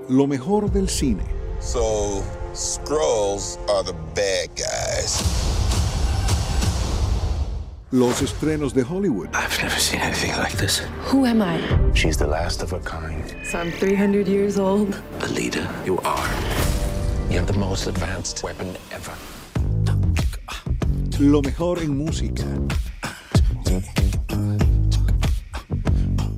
Lo 0.07 0.25
mejor 0.25 0.71
del 0.71 0.87
cine. 0.87 1.23
So, 1.59 2.23
Skrulls 2.53 3.59
are 3.69 3.83
the 3.83 3.93
bad 4.15 4.49
guys. 4.55 5.21
Los 7.91 8.21
estrenos 8.21 8.73
de 8.73 8.83
Hollywood. 8.83 9.27
I've 9.33 9.61
never 9.61 9.77
seen 9.79 9.99
anything 9.99 10.31
like 10.37 10.55
this. 10.55 10.81
Who 11.11 11.25
am 11.25 11.41
I? 11.41 11.59
She's 11.93 12.17
the 12.17 12.27
last 12.27 12.63
of 12.63 12.71
her 12.71 12.79
kind. 12.79 13.35
So 13.43 13.59
I'm 13.59 13.71
300 13.71 14.27
years 14.29 14.57
old. 14.57 14.93
The 15.19 15.27
leader 15.33 15.67
you 15.85 15.99
are. 16.05 16.29
You 17.29 17.39
have 17.39 17.47
the 17.47 17.59
most 17.59 17.87
advanced 17.87 18.43
weapon 18.43 18.77
ever. 18.91 19.11
Lo 21.19 21.41
mejor 21.41 21.79
en 21.79 21.97
música. 21.97 22.45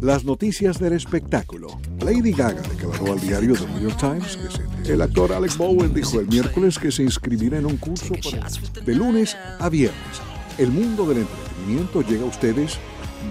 Las 0.04 0.26
noticias 0.26 0.80
del 0.80 0.92
espectáculo. 0.92 1.80
Lady 2.02 2.34
Gaga 2.34 2.62
declaró 2.62 3.14
al 3.14 3.22
diario 3.22 3.54
The 3.54 3.66
New 3.68 3.84
York 3.84 3.98
Times 3.98 4.36
que 4.36 4.52
se... 4.52 4.94
El 4.94 5.02
actor 5.02 5.32
Alex 5.32 5.58
Bowen 5.58 5.94
dijo 5.94 6.20
el 6.20 6.28
miércoles 6.28 6.78
que 6.78 6.92
se 6.92 7.04
inscribirá 7.04 7.58
en 7.58 7.66
un 7.66 7.78
curso 7.78 8.14
para... 8.22 8.50
de 8.84 8.96
lunes 8.96 9.38
a 9.60 9.70
viernes. 9.70 10.22
El 10.58 10.72
mundo 10.72 11.06
del 11.06 11.20
entretenimiento 11.20 12.02
llega 12.02 12.24
a 12.24 12.26
ustedes 12.26 12.78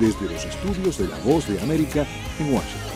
desde 0.00 0.24
los 0.24 0.42
estudios 0.46 0.96
de 0.96 1.08
La 1.08 1.18
Voz 1.18 1.46
de 1.46 1.60
América 1.60 2.06
en 2.38 2.54
Washington. 2.54 2.92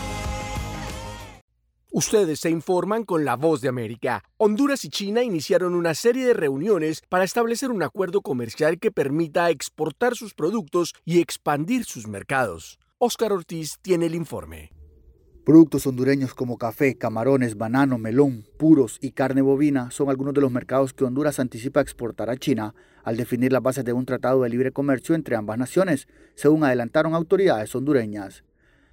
Ustedes 1.91 2.41
se 2.41 2.49
informan 2.49 3.05
con 3.05 3.27
la 3.27 3.37
voz 3.37 3.61
de 3.61 3.69
América. 3.69 4.25
Honduras 4.39 4.87
y 4.87 4.89
China 4.89 5.23
iniciaron 5.23 5.75
una 5.75 5.95
serie 5.95 6.27
de 6.27 6.35
reuniones 6.35 7.03
para 7.11 7.25
establecer 7.25 7.71
un 7.71 7.83
acuerdo 7.83 8.23
comercial 8.23 8.79
que 8.79 8.91
permita 8.91 9.51
exportar 9.51 10.15
sus 10.15 10.33
productos 10.33 10.95
y 11.05 11.21
expandir 11.21 11.85
sus 11.85 12.07
mercados. 12.07 12.79
Oscar 12.99 13.31
Ortiz 13.33 13.77
tiene 13.83 14.07
el 14.07 14.15
informe. 14.15 14.71
Productos 15.45 15.87
hondureños 15.87 16.33
como 16.33 16.57
café, 16.57 16.97
camarones, 16.97 17.59
banano, 17.59 17.99
melón, 17.99 18.47
puros 18.59 18.97
y 19.03 19.11
carne 19.11 19.43
bovina 19.43 19.91
son 19.91 20.09
algunos 20.09 20.33
de 20.33 20.41
los 20.41 20.51
mercados 20.51 20.95
que 20.95 21.05
Honduras 21.05 21.39
anticipa 21.39 21.83
exportar 21.83 22.31
a 22.31 22.39
China 22.39 22.75
al 23.05 23.19
definir 23.19 23.53
las 23.53 23.63
bases 23.63 23.85
de 23.85 23.93
un 23.93 24.07
tratado 24.07 24.43
de 24.43 24.49
libre 24.49 24.73
comercio 24.73 25.15
entre 25.15 25.37
ambas 25.37 25.59
naciones, 25.59 26.09
según 26.35 26.65
adelantaron 26.65 27.15
autoridades 27.15 27.75
hondureñas 27.75 28.45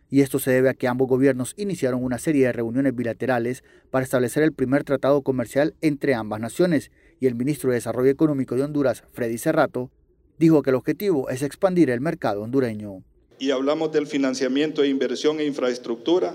y 0.10 0.22
esto 0.22 0.38
se 0.38 0.51
debe 0.51 0.69
a 0.69 0.75
que 0.75 0.88
ambos 0.88 1.07
gobiernos 1.07 1.55
iniciaron 1.57 2.03
una 2.03 2.19
serie 2.19 2.45
de 2.45 2.51
reuniones 2.51 2.93
bilaterales 2.93 3.63
para 3.89 4.03
establecer 4.03 4.43
el 4.43 4.53
primer 4.53 4.83
tratado 4.83 5.24
comercial 5.24 5.74
entre 5.81 6.13
ambas 6.13 6.39
naciones, 6.39 6.91
y 7.19 7.25
el 7.25 7.33
ministro 7.33 7.72
de 7.72 7.77
Desarrollo 7.77 8.12
Económico 8.12 8.53
de 8.53 8.62
Honduras, 8.62 9.03
Freddy 9.12 9.39
Cerrato, 9.39 9.89
dijo 10.38 10.62
que 10.62 10.69
el 10.69 10.75
objetivo 10.75 11.29
es 11.29 11.41
expandir 11.41 11.89
el 11.89 12.00
mercado 12.00 12.43
hondureño. 12.43 13.03
Y 13.43 13.51
hablamos 13.51 13.91
del 13.91 14.07
financiamiento 14.07 14.83
de 14.83 14.88
inversión 14.88 15.41
e 15.41 15.45
infraestructura 15.45 16.33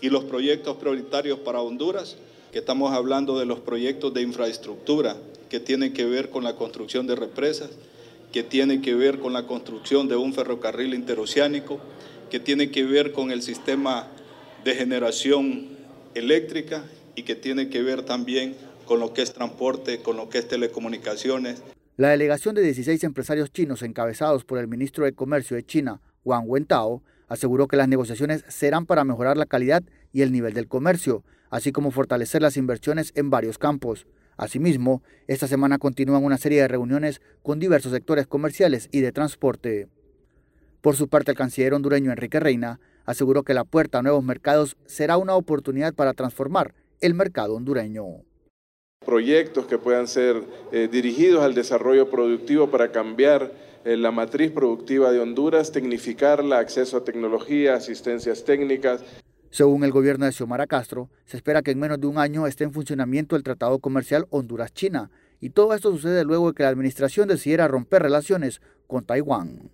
y 0.00 0.08
los 0.08 0.24
proyectos 0.24 0.78
prioritarios 0.78 1.38
para 1.40 1.60
Honduras, 1.60 2.16
que 2.50 2.60
estamos 2.60 2.94
hablando 2.94 3.38
de 3.38 3.44
los 3.44 3.60
proyectos 3.60 4.14
de 4.14 4.22
infraestructura 4.22 5.18
que 5.50 5.60
tienen 5.60 5.92
que 5.92 6.06
ver 6.06 6.30
con 6.30 6.44
la 6.44 6.56
construcción 6.56 7.06
de 7.06 7.14
represas, 7.14 7.68
que 8.32 8.42
tienen 8.42 8.80
que 8.80 8.94
ver 8.94 9.18
con 9.18 9.34
la 9.34 9.46
construcción 9.46 10.08
de 10.08 10.16
un 10.16 10.32
ferrocarril 10.32 10.94
interoceánico, 10.94 11.78
que 12.30 12.40
tiene 12.40 12.70
que 12.70 12.84
ver 12.84 13.12
con 13.12 13.30
el 13.30 13.42
sistema 13.42 14.08
de 14.64 14.74
generación 14.76 15.66
eléctrica 16.14 16.86
y 17.16 17.24
que 17.24 17.34
tiene 17.34 17.68
que 17.68 17.82
ver 17.82 18.00
también 18.00 18.56
con 18.86 18.98
lo 18.98 19.12
que 19.12 19.20
es 19.20 19.34
transporte, 19.34 20.00
con 20.00 20.16
lo 20.16 20.30
que 20.30 20.38
es 20.38 20.48
telecomunicaciones. 20.48 21.62
La 21.98 22.08
delegación 22.08 22.54
de 22.54 22.62
16 22.62 23.04
empresarios 23.04 23.52
chinos 23.52 23.82
encabezados 23.82 24.46
por 24.46 24.58
el 24.58 24.68
ministro 24.68 25.04
de 25.04 25.12
Comercio 25.12 25.54
de 25.54 25.66
China, 25.66 26.00
Wang 26.26 26.44
Wentao, 26.46 27.02
aseguró 27.28 27.68
que 27.68 27.76
las 27.76 27.88
negociaciones 27.88 28.44
serán 28.48 28.84
para 28.84 29.04
mejorar 29.04 29.36
la 29.36 29.46
calidad 29.46 29.82
y 30.12 30.22
el 30.22 30.32
nivel 30.32 30.52
del 30.52 30.68
comercio, 30.68 31.24
así 31.50 31.72
como 31.72 31.90
fortalecer 31.90 32.42
las 32.42 32.56
inversiones 32.56 33.12
en 33.14 33.30
varios 33.30 33.58
campos. 33.58 34.06
Asimismo, 34.36 35.02
esta 35.28 35.46
semana 35.46 35.78
continúan 35.78 36.24
una 36.24 36.36
serie 36.36 36.60
de 36.60 36.68
reuniones 36.68 37.22
con 37.42 37.58
diversos 37.58 37.92
sectores 37.92 38.26
comerciales 38.26 38.88
y 38.92 39.00
de 39.00 39.12
transporte. 39.12 39.88
Por 40.82 40.96
su 40.96 41.08
parte, 41.08 41.30
el 41.30 41.36
canciller 41.36 41.72
hondureño 41.72 42.10
Enrique 42.10 42.38
Reina 42.38 42.80
aseguró 43.06 43.44
que 43.44 43.54
la 43.54 43.64
puerta 43.64 43.98
a 43.98 44.02
nuevos 44.02 44.22
mercados 44.22 44.76
será 44.84 45.16
una 45.16 45.34
oportunidad 45.34 45.94
para 45.94 46.12
transformar 46.12 46.74
el 47.00 47.14
mercado 47.14 47.54
hondureño. 47.54 48.04
Proyectos 49.04 49.66
que 49.66 49.78
puedan 49.78 50.08
ser 50.08 50.42
eh, 50.72 50.88
dirigidos 50.90 51.42
al 51.42 51.54
desarrollo 51.54 52.10
productivo 52.10 52.70
para 52.70 52.90
cambiar 52.90 53.52
la 53.94 54.10
matriz 54.10 54.50
productiva 54.50 55.12
de 55.12 55.20
Honduras, 55.20 55.70
tecnificarla, 55.70 56.58
acceso 56.58 56.96
a 56.96 57.04
tecnología, 57.04 57.74
asistencias 57.74 58.44
técnicas. 58.44 59.04
Según 59.50 59.84
el 59.84 59.92
gobierno 59.92 60.26
de 60.26 60.32
Xiomara 60.32 60.66
Castro, 60.66 61.08
se 61.24 61.36
espera 61.36 61.62
que 61.62 61.70
en 61.70 61.78
menos 61.78 62.00
de 62.00 62.08
un 62.08 62.18
año 62.18 62.48
esté 62.48 62.64
en 62.64 62.72
funcionamiento 62.72 63.36
el 63.36 63.44
Tratado 63.44 63.78
Comercial 63.78 64.26
Honduras-China, 64.30 65.10
y 65.40 65.50
todo 65.50 65.72
esto 65.72 65.92
sucede 65.92 66.24
luego 66.24 66.48
de 66.48 66.54
que 66.54 66.64
la 66.64 66.70
administración 66.70 67.28
decidiera 67.28 67.68
romper 67.68 68.02
relaciones 68.02 68.60
con 68.88 69.04
Taiwán. 69.04 69.70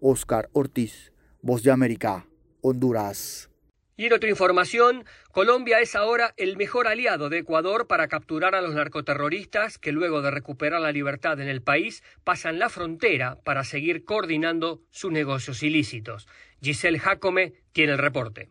Oscar 0.00 0.50
Ortiz, 0.52 1.12
Voz 1.40 1.62
de 1.62 1.70
América, 1.70 2.26
Honduras. 2.60 3.48
Y 3.96 4.06
en 4.06 4.12
otra 4.12 4.28
información, 4.28 5.04
Colombia 5.30 5.80
es 5.80 5.94
ahora 5.94 6.34
el 6.36 6.56
mejor 6.56 6.88
aliado 6.88 7.28
de 7.28 7.38
Ecuador 7.38 7.86
para 7.86 8.08
capturar 8.08 8.56
a 8.56 8.60
los 8.60 8.74
narcoterroristas 8.74 9.78
que 9.78 9.92
luego 9.92 10.20
de 10.20 10.32
recuperar 10.32 10.80
la 10.80 10.90
libertad 10.90 11.40
en 11.40 11.48
el 11.48 11.62
país 11.62 12.02
pasan 12.24 12.58
la 12.58 12.70
frontera 12.70 13.38
para 13.44 13.62
seguir 13.62 14.04
coordinando 14.04 14.80
sus 14.90 15.12
negocios 15.12 15.62
ilícitos. 15.62 16.26
Giselle 16.60 16.98
Jacome 16.98 17.52
tiene 17.72 17.92
el 17.92 17.98
reporte. 17.98 18.48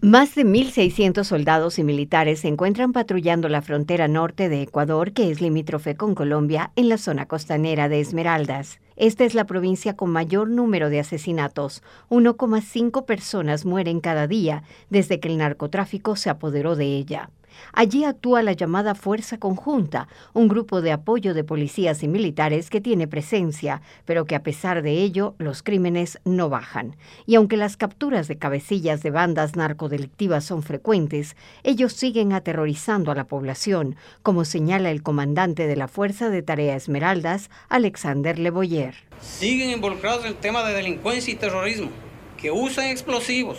Más 0.00 0.34
de 0.34 0.44
1.600 0.44 1.24
soldados 1.24 1.78
y 1.78 1.84
militares 1.84 2.40
se 2.40 2.48
encuentran 2.48 2.92
patrullando 2.92 3.48
la 3.48 3.62
frontera 3.62 4.08
norte 4.08 4.48
de 4.48 4.62
Ecuador, 4.62 5.12
que 5.12 5.30
es 5.30 5.40
limítrofe 5.40 5.96
con 5.96 6.14
Colombia, 6.14 6.72
en 6.76 6.88
la 6.88 6.98
zona 6.98 7.26
costanera 7.26 7.88
de 7.88 8.00
Esmeraldas. 8.00 8.80
Esta 8.96 9.24
es 9.24 9.34
la 9.34 9.44
provincia 9.44 9.96
con 9.96 10.10
mayor 10.10 10.48
número 10.48 10.88
de 10.88 11.00
asesinatos. 11.00 11.82
1,5 12.10 13.04
personas 13.04 13.64
mueren 13.64 14.00
cada 14.00 14.26
día 14.26 14.62
desde 14.90 15.20
que 15.20 15.28
el 15.28 15.38
narcotráfico 15.38 16.16
se 16.16 16.30
apoderó 16.30 16.76
de 16.76 16.86
ella. 16.86 17.30
Allí 17.72 18.04
actúa 18.04 18.42
la 18.42 18.52
llamada 18.52 18.94
Fuerza 18.94 19.38
Conjunta, 19.38 20.08
un 20.32 20.48
grupo 20.48 20.80
de 20.80 20.92
apoyo 20.92 21.34
de 21.34 21.44
policías 21.44 22.02
y 22.02 22.08
militares 22.08 22.70
que 22.70 22.80
tiene 22.80 23.08
presencia, 23.08 23.82
pero 24.04 24.24
que 24.24 24.34
a 24.34 24.42
pesar 24.42 24.82
de 24.82 25.02
ello 25.02 25.34
los 25.38 25.62
crímenes 25.62 26.18
no 26.24 26.48
bajan. 26.48 26.96
Y 27.26 27.34
aunque 27.34 27.56
las 27.56 27.76
capturas 27.76 28.28
de 28.28 28.38
cabecillas 28.38 29.02
de 29.02 29.10
bandas 29.10 29.56
narcodelictivas 29.56 30.44
son 30.44 30.62
frecuentes, 30.62 31.36
ellos 31.62 31.92
siguen 31.92 32.32
aterrorizando 32.32 33.10
a 33.10 33.14
la 33.14 33.24
población, 33.24 33.96
como 34.22 34.44
señala 34.44 34.90
el 34.90 35.02
comandante 35.02 35.66
de 35.66 35.76
la 35.76 35.88
Fuerza 35.88 36.30
de 36.30 36.42
Tarea 36.42 36.76
Esmeraldas, 36.76 37.50
Alexander 37.68 38.38
Leboyer. 38.38 38.94
Siguen 39.20 39.70
involucrados 39.70 40.24
en 40.24 40.32
el 40.32 40.36
tema 40.36 40.64
de 40.64 40.74
delincuencia 40.74 41.32
y 41.32 41.36
terrorismo, 41.36 41.90
que 42.36 42.50
usan 42.50 42.86
explosivos, 42.86 43.58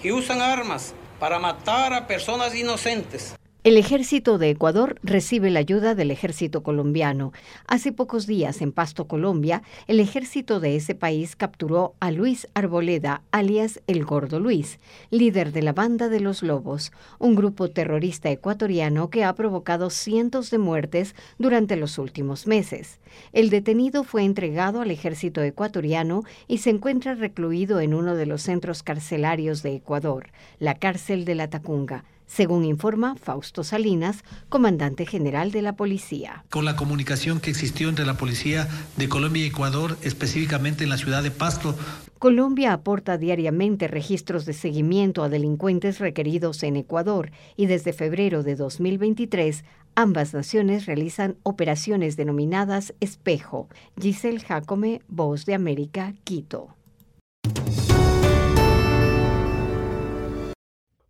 que 0.00 0.12
usan 0.12 0.40
armas 0.40 0.94
para 1.18 1.38
matar 1.38 1.92
a 1.92 2.06
personas 2.06 2.54
inocentes. 2.54 3.34
El 3.66 3.78
ejército 3.78 4.38
de 4.38 4.50
Ecuador 4.50 5.00
recibe 5.02 5.50
la 5.50 5.58
ayuda 5.58 5.96
del 5.96 6.12
ejército 6.12 6.62
colombiano. 6.62 7.32
Hace 7.66 7.90
pocos 7.90 8.28
días, 8.28 8.62
en 8.62 8.70
Pasto, 8.70 9.08
Colombia, 9.08 9.64
el 9.88 9.98
ejército 9.98 10.60
de 10.60 10.76
ese 10.76 10.94
país 10.94 11.34
capturó 11.34 11.96
a 11.98 12.12
Luis 12.12 12.46
Arboleda, 12.54 13.22
alias 13.32 13.80
El 13.88 14.04
Gordo 14.04 14.38
Luis, 14.38 14.78
líder 15.10 15.50
de 15.50 15.62
la 15.62 15.72
Banda 15.72 16.08
de 16.08 16.20
los 16.20 16.44
Lobos, 16.44 16.92
un 17.18 17.34
grupo 17.34 17.68
terrorista 17.68 18.30
ecuatoriano 18.30 19.10
que 19.10 19.24
ha 19.24 19.34
provocado 19.34 19.90
cientos 19.90 20.52
de 20.52 20.58
muertes 20.58 21.16
durante 21.36 21.74
los 21.74 21.98
últimos 21.98 22.46
meses. 22.46 23.00
El 23.32 23.50
detenido 23.50 24.04
fue 24.04 24.22
entregado 24.22 24.80
al 24.80 24.92
ejército 24.92 25.42
ecuatoriano 25.42 26.22
y 26.46 26.58
se 26.58 26.70
encuentra 26.70 27.16
recluido 27.16 27.80
en 27.80 27.94
uno 27.94 28.14
de 28.14 28.26
los 28.26 28.42
centros 28.42 28.84
carcelarios 28.84 29.64
de 29.64 29.74
Ecuador, 29.74 30.28
la 30.60 30.76
cárcel 30.76 31.24
de 31.24 31.34
la 31.34 31.50
Tacunga 31.50 32.04
según 32.26 32.64
informa 32.64 33.16
Fausto 33.16 33.64
Salinas, 33.64 34.24
comandante 34.48 35.06
general 35.06 35.52
de 35.52 35.62
la 35.62 35.76
policía. 35.76 36.44
Con 36.50 36.64
la 36.64 36.76
comunicación 36.76 37.40
que 37.40 37.50
existió 37.50 37.88
entre 37.88 38.04
la 38.04 38.16
policía 38.16 38.68
de 38.96 39.08
Colombia 39.08 39.44
y 39.44 39.48
Ecuador, 39.48 39.96
específicamente 40.02 40.84
en 40.84 40.90
la 40.90 40.98
ciudad 40.98 41.22
de 41.22 41.30
Pasto, 41.30 41.74
Colombia 42.18 42.72
aporta 42.72 43.18
diariamente 43.18 43.88
registros 43.88 44.46
de 44.46 44.54
seguimiento 44.54 45.22
a 45.22 45.28
delincuentes 45.28 45.98
requeridos 45.98 46.62
en 46.62 46.76
Ecuador 46.76 47.30
y 47.56 47.66
desde 47.66 47.92
febrero 47.92 48.42
de 48.42 48.56
2023 48.56 49.64
ambas 49.94 50.32
naciones 50.32 50.86
realizan 50.86 51.36
operaciones 51.42 52.16
denominadas 52.16 52.94
Espejo. 53.00 53.68
Giselle 54.00 54.40
Jacome, 54.40 55.02
Voz 55.08 55.44
de 55.44 55.54
América, 55.54 56.14
Quito. 56.24 56.76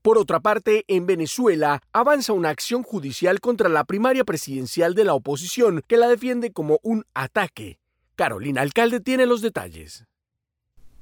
Por 0.07 0.19
otra 0.19 0.39
parte, 0.39 0.85
en 0.87 1.05
Venezuela 1.05 1.83
avanza 1.93 2.33
una 2.33 2.51
acción 2.51 2.85
judicial 2.85 3.41
contra 3.41 3.69
la 3.69 3.83
primaria 3.83 4.23
presidencial 4.23 4.95
de 4.95 5.03
la 5.03 5.15
oposición 5.15 5.83
que 5.89 5.97
la 5.97 6.07
defiende 6.07 6.53
como 6.53 6.79
un 6.85 7.03
ataque. 7.13 7.81
Carolina 8.15 8.61
Alcalde 8.61 9.01
tiene 9.01 9.27
los 9.27 9.43
detalles. 9.43 10.07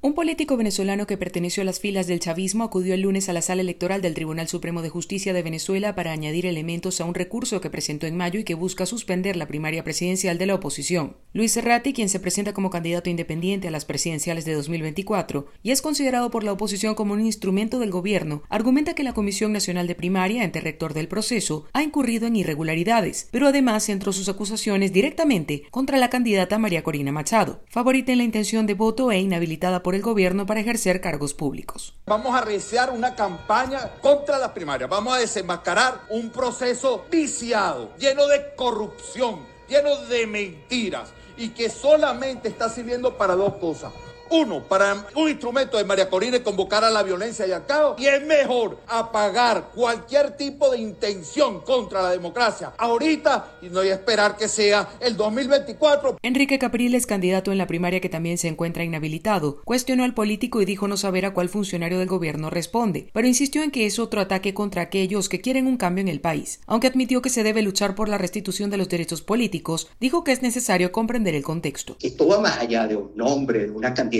Un 0.05 0.13
político 0.13 0.55
venezolano 0.55 1.07
que 1.07 1.17
perteneció 1.17 1.61
a 1.61 1.65
las 1.65 1.79
filas 1.79 2.05
del 2.05 2.19
chavismo 2.19 2.63
acudió 2.63 2.93
el 2.93 3.01
lunes 3.01 3.27
a 3.27 3.33
la 3.33 3.41
sala 3.41 3.61
electoral 3.61 4.03
del 4.03 4.13
Tribunal 4.13 4.47
Supremo 4.47 4.83
de 4.83 4.89
Justicia 4.89 5.33
de 5.33 5.41
Venezuela 5.41 5.95
para 5.95 6.11
añadir 6.11 6.45
elementos 6.45 7.01
a 7.01 7.05
un 7.05 7.15
recurso 7.15 7.59
que 7.59 7.71
presentó 7.71 8.05
en 8.05 8.15
mayo 8.15 8.39
y 8.39 8.43
que 8.43 8.53
busca 8.53 8.85
suspender 8.85 9.35
la 9.35 9.47
primaria 9.47 9.83
presidencial 9.83 10.37
de 10.37 10.45
la 10.45 10.53
oposición. 10.53 11.17
Luis 11.33 11.53
Serrati, 11.53 11.91
quien 11.91 12.09
se 12.09 12.19
presenta 12.19 12.53
como 12.53 12.69
candidato 12.69 13.09
independiente 13.09 13.67
a 13.67 13.71
las 13.71 13.83
presidenciales 13.83 14.45
de 14.45 14.53
2024 14.53 15.47
y 15.63 15.71
es 15.71 15.81
considerado 15.81 16.29
por 16.29 16.43
la 16.43 16.51
oposición 16.51 16.93
como 16.93 17.15
un 17.15 17.25
instrumento 17.25 17.79
del 17.79 17.89
gobierno, 17.89 18.43
argumenta 18.47 18.93
que 18.93 19.03
la 19.03 19.13
Comisión 19.13 19.53
Nacional 19.53 19.87
de 19.87 19.95
Primaria, 19.95 20.43
ente 20.43 20.61
rector 20.61 20.93
del 20.93 21.07
proceso, 21.07 21.65
ha 21.73 21.81
incurrido 21.81 22.27
en 22.27 22.35
irregularidades, 22.35 23.27
pero 23.31 23.47
además 23.47 23.87
centró 23.87 24.13
sus 24.13 24.29
acusaciones 24.29 24.93
directamente 24.93 25.63
contra 25.71 25.97
la 25.97 26.11
candidata 26.11 26.59
María 26.59 26.83
Corina 26.83 27.11
Machado, 27.11 27.63
favorita 27.69 28.11
en 28.11 28.19
la 28.19 28.23
intención 28.23 28.67
de 28.67 28.75
voto 28.75 29.11
e 29.11 29.17
inhabilitada 29.17 29.81
por 29.81 29.94
el 29.95 30.01
gobierno 30.01 30.45
para 30.45 30.59
ejercer 30.59 31.01
cargos 31.01 31.33
públicos. 31.33 31.93
Vamos 32.05 32.35
a 32.35 32.41
realizar 32.41 32.91
una 32.91 33.15
campaña 33.15 33.91
contra 34.01 34.37
las 34.37 34.51
primarias. 34.51 34.89
Vamos 34.89 35.15
a 35.15 35.19
desenmascarar 35.19 36.01
un 36.09 36.29
proceso 36.29 37.05
viciado, 37.09 37.95
lleno 37.97 38.27
de 38.27 38.53
corrupción, 38.55 39.39
lleno 39.67 39.95
de 40.05 40.27
mentiras 40.27 41.09
y 41.37 41.49
que 41.49 41.69
solamente 41.69 42.47
está 42.47 42.69
sirviendo 42.69 43.17
para 43.17 43.35
dos 43.35 43.55
cosas 43.55 43.91
uno, 44.29 44.63
para 44.63 45.07
un 45.15 45.29
instrumento 45.29 45.77
de 45.77 45.83
María 45.83 46.09
Corina 46.09 46.41
convocar 46.43 46.83
a 46.83 46.89
la 46.89 47.03
violencia 47.03 47.47
y 47.47 47.51
al 47.51 47.65
caos. 47.65 47.99
Y 47.99 48.07
es 48.07 48.23
mejor 48.25 48.77
apagar 48.87 49.69
cualquier 49.73 50.37
tipo 50.37 50.69
de 50.71 50.79
intención 50.79 51.61
contra 51.61 52.01
la 52.01 52.11
democracia 52.11 52.73
ahorita 52.77 53.57
y 53.61 53.69
no 53.69 53.79
hay 53.79 53.89
esperar 53.89 54.37
que 54.37 54.47
sea 54.47 54.89
el 54.99 55.15
2024. 55.15 56.17
Enrique 56.21 56.59
Capriles, 56.59 57.05
candidato 57.05 57.51
en 57.51 57.57
la 57.57 57.67
primaria 57.67 57.99
que 57.99 58.09
también 58.09 58.37
se 58.37 58.47
encuentra 58.47 58.83
inhabilitado, 58.83 59.61
cuestionó 59.63 60.03
al 60.03 60.13
político 60.13 60.61
y 60.61 60.65
dijo 60.65 60.87
no 60.87 60.97
saber 60.97 61.25
a 61.25 61.33
cuál 61.33 61.49
funcionario 61.49 61.99
del 61.99 62.07
gobierno 62.07 62.49
responde, 62.49 63.09
pero 63.13 63.27
insistió 63.27 63.63
en 63.63 63.71
que 63.71 63.85
es 63.85 63.99
otro 63.99 64.21
ataque 64.21 64.53
contra 64.53 64.83
aquellos 64.83 65.29
que 65.29 65.41
quieren 65.41 65.67
un 65.67 65.77
cambio 65.77 66.01
en 66.01 66.07
el 66.07 66.21
país. 66.21 66.59
Aunque 66.65 66.87
admitió 66.87 67.21
que 67.21 67.29
se 67.29 67.43
debe 67.43 67.61
luchar 67.61 67.95
por 67.95 68.09
la 68.09 68.17
restitución 68.17 68.69
de 68.69 68.77
los 68.77 68.89
derechos 68.89 69.21
políticos, 69.21 69.89
dijo 69.99 70.23
que 70.23 70.31
es 70.31 70.41
necesario 70.41 70.91
comprender 70.91 71.35
el 71.35 71.43
contexto. 71.43 71.97
Esto 72.01 72.27
va 72.27 72.39
más 72.39 72.57
allá 72.59 72.87
de 72.87 72.95
un 72.95 73.11
nombre, 73.15 73.65
de 73.65 73.71
una 73.71 73.93
cantidad 73.93 74.14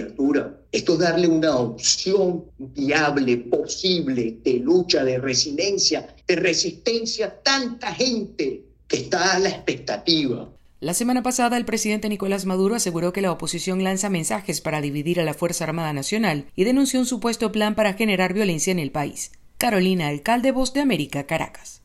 esto 0.71 0.93
es 0.93 0.99
darle 0.99 1.27
una 1.27 1.58
opción 1.58 2.45
viable, 2.58 3.38
posible, 3.38 4.38
de 4.43 4.60
lucha, 4.60 5.03
de 5.03 5.17
resiliencia, 5.17 6.08
de 6.27 6.36
resistencia 6.36 7.27
a 7.27 7.34
tanta 7.41 7.93
gente 7.93 8.63
que 8.88 8.97
está 8.97 9.36
a 9.36 9.39
la 9.39 9.49
expectativa. 9.49 10.49
La 10.81 10.93
semana 10.93 11.23
pasada, 11.23 11.58
el 11.58 11.65
presidente 11.65 12.10
Nicolás 12.10 12.45
Maduro 12.45 12.75
aseguró 12.75 13.13
que 13.13 13.21
la 13.21 13.31
oposición 13.31 13.84
lanza 13.84 14.10
mensajes 14.10 14.62
para 14.62 14.81
dividir 14.81 15.19
a 15.19 15.23
la 15.23 15.34
Fuerza 15.34 15.63
Armada 15.63 15.93
Nacional 15.93 16.45
y 16.55 16.63
denunció 16.63 16.99
un 16.99 17.05
supuesto 17.05 17.51
plan 17.51 17.75
para 17.75 17.93
generar 17.93 18.34
violencia 18.34 18.71
en 18.71 18.79
el 18.79 18.91
país. 18.91 19.31
Carolina, 19.58 20.10
alcalde 20.10 20.51
Voz 20.51 20.73
de 20.73 20.81
América, 20.81 21.25
Caracas. 21.25 21.81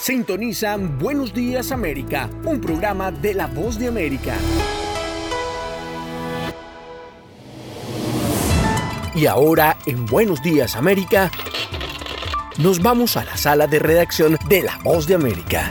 Sintonizan 0.00 0.98
Buenos 0.98 1.32
Días 1.32 1.70
América, 1.70 2.28
un 2.44 2.60
programa 2.60 3.12
de 3.12 3.34
la 3.34 3.46
Voz 3.46 3.78
de 3.78 3.88
América. 3.88 4.36
Y 9.14 9.26
ahora, 9.26 9.78
en 9.86 10.06
Buenos 10.06 10.42
Días 10.42 10.74
América, 10.74 11.30
nos 12.58 12.82
vamos 12.82 13.16
a 13.16 13.24
la 13.24 13.36
sala 13.36 13.68
de 13.68 13.78
redacción 13.78 14.36
de 14.48 14.62
La 14.62 14.76
Voz 14.82 15.06
de 15.06 15.14
América. 15.14 15.70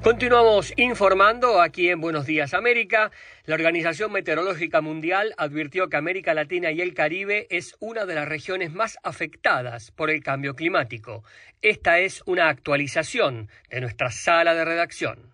Continuamos 0.00 0.72
informando 0.76 1.60
aquí 1.60 1.88
en 1.88 2.00
Buenos 2.00 2.24
Días 2.24 2.54
América. 2.54 3.10
La 3.46 3.56
Organización 3.56 4.12
Meteorológica 4.12 4.80
Mundial 4.80 5.34
advirtió 5.38 5.88
que 5.88 5.96
América 5.96 6.32
Latina 6.32 6.70
y 6.70 6.80
el 6.80 6.94
Caribe 6.94 7.48
es 7.50 7.74
una 7.80 8.06
de 8.06 8.14
las 8.14 8.28
regiones 8.28 8.72
más 8.72 8.96
afectadas 9.02 9.90
por 9.90 10.08
el 10.08 10.22
cambio 10.22 10.54
climático. 10.54 11.24
Esta 11.62 11.98
es 11.98 12.22
una 12.26 12.48
actualización 12.48 13.48
de 13.70 13.80
nuestra 13.80 14.12
sala 14.12 14.54
de 14.54 14.64
redacción. 14.64 15.33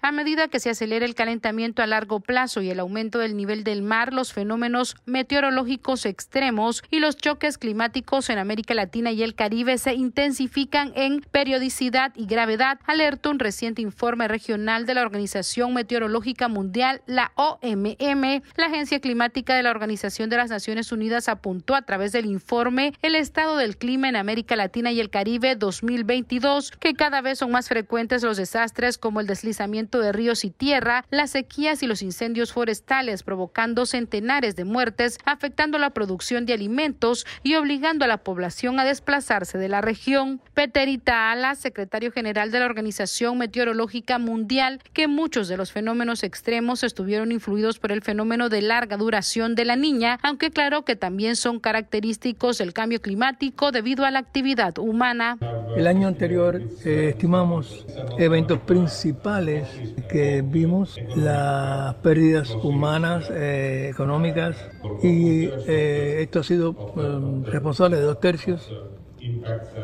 A 0.00 0.12
medida 0.12 0.46
que 0.46 0.60
se 0.60 0.70
acelera 0.70 1.04
el 1.04 1.16
calentamiento 1.16 1.82
a 1.82 1.86
largo 1.88 2.20
plazo 2.20 2.62
y 2.62 2.70
el 2.70 2.78
aumento 2.78 3.18
del 3.18 3.36
nivel 3.36 3.64
del 3.64 3.82
mar, 3.82 4.12
los 4.12 4.32
fenómenos 4.32 4.94
meteorológicos 5.06 6.06
extremos 6.06 6.84
y 6.88 7.00
los 7.00 7.16
choques 7.16 7.58
climáticos 7.58 8.30
en 8.30 8.38
América 8.38 8.74
Latina 8.74 9.10
y 9.10 9.24
el 9.24 9.34
Caribe 9.34 9.76
se 9.76 9.94
intensifican 9.94 10.92
en 10.94 11.20
periodicidad 11.32 12.12
y 12.14 12.26
gravedad, 12.26 12.78
alertó 12.86 13.30
un 13.30 13.40
reciente 13.40 13.82
informe 13.82 14.28
regional 14.28 14.86
de 14.86 14.94
la 14.94 15.02
Organización 15.02 15.74
Meteorológica 15.74 16.46
Mundial, 16.46 17.02
la 17.06 17.32
OMM. 17.34 18.42
La 18.54 18.66
Agencia 18.66 19.00
Climática 19.00 19.56
de 19.56 19.64
la 19.64 19.70
Organización 19.70 20.30
de 20.30 20.36
las 20.36 20.48
Naciones 20.48 20.92
Unidas 20.92 21.28
apuntó 21.28 21.74
a 21.74 21.82
través 21.82 22.12
del 22.12 22.26
informe 22.26 22.92
El 23.02 23.16
estado 23.16 23.56
del 23.56 23.76
clima 23.76 24.08
en 24.08 24.14
América 24.14 24.54
Latina 24.54 24.92
y 24.92 25.00
el 25.00 25.10
Caribe 25.10 25.56
2022 25.56 26.70
que 26.78 26.94
cada 26.94 27.20
vez 27.20 27.40
son 27.40 27.50
más 27.50 27.68
frecuentes 27.68 28.22
los 28.22 28.36
desastres 28.36 28.96
como 28.96 29.18
el 29.18 29.26
deslizamiento 29.26 29.87
de 29.96 30.12
ríos 30.12 30.44
y 30.44 30.50
tierra, 30.50 31.06
las 31.10 31.30
sequías 31.30 31.82
y 31.82 31.86
los 31.86 32.02
incendios 32.02 32.52
forestales, 32.52 33.22
provocando 33.22 33.86
centenares 33.86 34.54
de 34.56 34.64
muertes, 34.64 35.18
afectando 35.24 35.78
la 35.78 35.90
producción 35.90 36.44
de 36.44 36.52
alimentos 36.52 37.26
y 37.42 37.54
obligando 37.54 38.04
a 38.04 38.08
la 38.08 38.18
población 38.18 38.78
a 38.78 38.84
desplazarse 38.84 39.56
de 39.56 39.68
la 39.68 39.80
región. 39.80 40.42
Peterita 40.52 41.32
Ala, 41.32 41.54
secretario 41.54 42.12
general 42.12 42.50
de 42.50 42.60
la 42.60 42.66
Organización 42.66 43.38
Meteorológica 43.38 44.18
Mundial, 44.18 44.82
que 44.92 45.08
muchos 45.08 45.48
de 45.48 45.56
los 45.56 45.72
fenómenos 45.72 46.22
extremos 46.22 46.84
estuvieron 46.84 47.32
influidos 47.32 47.78
por 47.78 47.92
el 47.92 48.02
fenómeno 48.02 48.50
de 48.50 48.60
larga 48.60 48.98
duración 48.98 49.54
de 49.54 49.64
la 49.64 49.76
niña, 49.76 50.18
aunque 50.22 50.46
aclaró 50.46 50.84
que 50.84 50.96
también 50.96 51.36
son 51.36 51.60
característicos 51.60 52.58
del 52.58 52.72
cambio 52.72 53.00
climático 53.00 53.72
debido 53.72 54.04
a 54.04 54.10
la 54.10 54.18
actividad 54.18 54.78
humana. 54.78 55.38
El 55.76 55.86
año 55.86 56.08
anterior 56.08 56.60
eh, 56.84 57.10
estimamos 57.10 57.86
eventos 58.18 58.58
principales 58.60 59.68
que 60.08 60.42
vimos 60.42 61.02
las 61.14 61.96
pérdidas 61.96 62.58
humanas, 62.62 63.30
eh, 63.30 63.88
económicas, 63.90 64.56
y 65.02 65.44
eh, 65.66 66.22
esto 66.22 66.40
ha 66.40 66.44
sido 66.44 66.76
eh, 66.96 67.42
responsable 67.50 67.96
de 67.96 68.02
dos 68.02 68.20
tercios 68.20 68.76